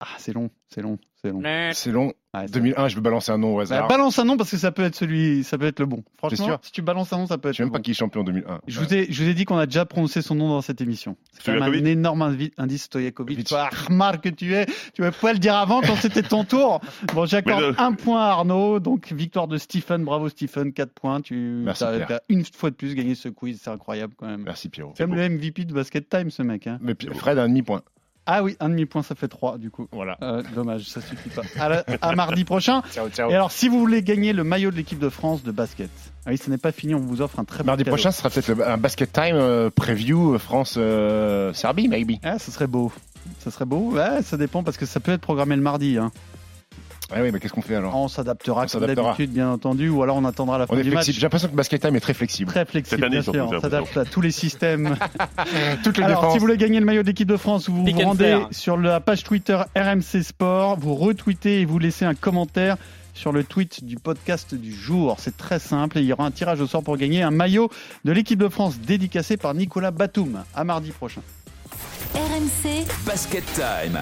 [0.00, 1.40] Ah, c'est long, c'est long, c'est long.
[1.72, 2.12] C'est long.
[2.34, 3.88] Ouais, c'est 2001, je vais balancer un nom au Bah, hasard.
[3.88, 6.04] balance un nom parce que ça peut être celui, ça peut être le bon.
[6.18, 7.78] Franchement, sûr si tu balances un nom, ça peut je être sais le même pas
[7.78, 7.82] bon.
[7.82, 8.60] qui est champion en 2001.
[8.66, 10.82] Je vous, ai, je vous ai dit qu'on a déjà prononcé son nom dans cette
[10.82, 11.16] émission.
[11.32, 13.44] C'est quand même un énorme invi- indice Stojakovic.
[13.46, 16.82] Toi, remarque que tu es, tu ne pouvais le dire avant quand c'était ton tour.
[17.14, 18.78] Bon, j'accorde le- un point à Arnaud.
[18.78, 20.04] Donc, victoire de Stephen.
[20.04, 21.22] Bravo Stephen, 4 points.
[21.22, 22.20] Tu Merci, as, Pierre.
[22.28, 23.58] une fois de plus gagné ce quiz.
[23.62, 24.42] C'est incroyable quand même.
[24.42, 24.92] Merci Pierrot.
[24.94, 26.66] C'est comme le MVP de Basket Time, ce mec.
[26.66, 26.78] hein.
[26.82, 27.80] Mais Fred a un demi-point.
[28.26, 29.86] Ah oui, un demi-point, ça fait 3 du coup.
[29.92, 30.18] Voilà.
[30.22, 31.42] Euh, dommage, ça suffit pas.
[31.60, 32.82] À, la- à mardi prochain.
[32.92, 33.30] Ciao, ciao.
[33.30, 35.90] Et alors, si vous voulez gagner le maillot de l'équipe de France de basket,
[36.26, 37.94] ah oui, ce n'est pas fini, on vous offre un très bon Mardi cadeau.
[37.96, 42.14] prochain, ce sera peut-être un basket time euh, preview euh, France-Serbie, maybe.
[42.24, 42.90] Ah, ce serait beau.
[43.40, 43.92] Ça serait beau.
[43.92, 45.96] Ouais, ça dépend parce que ça peut être programmé le mardi.
[45.98, 46.10] Hein.
[47.12, 49.06] Ah oui, mais qu'est-ce qu'on fait alors On s'adaptera On comme s'adaptera.
[49.12, 51.04] d'habitude, bien entendu, ou alors on attendra la On fin est du match.
[51.04, 51.14] flexible.
[51.16, 52.50] J'ai l'impression que basket time est très flexible.
[52.50, 53.48] Très flexible, Cette année, bien sûr.
[53.52, 54.96] On s'adapte à tous les systèmes.
[55.84, 56.32] Toutes les Alors, défenses.
[56.32, 58.76] si vous voulez gagner le maillot de l'équipe de France, vous Pick vous rendez sur
[58.76, 62.76] la page Twitter RMC Sport, vous retweetez et vous laissez un commentaire
[63.14, 65.14] sur le tweet du podcast du jour.
[65.20, 67.70] C'est très simple et il y aura un tirage au sort pour gagner un maillot
[68.04, 70.42] de l'équipe de France dédicacé par Nicolas Batum.
[70.56, 71.22] À mardi prochain.
[72.14, 74.00] RMC Basket Time.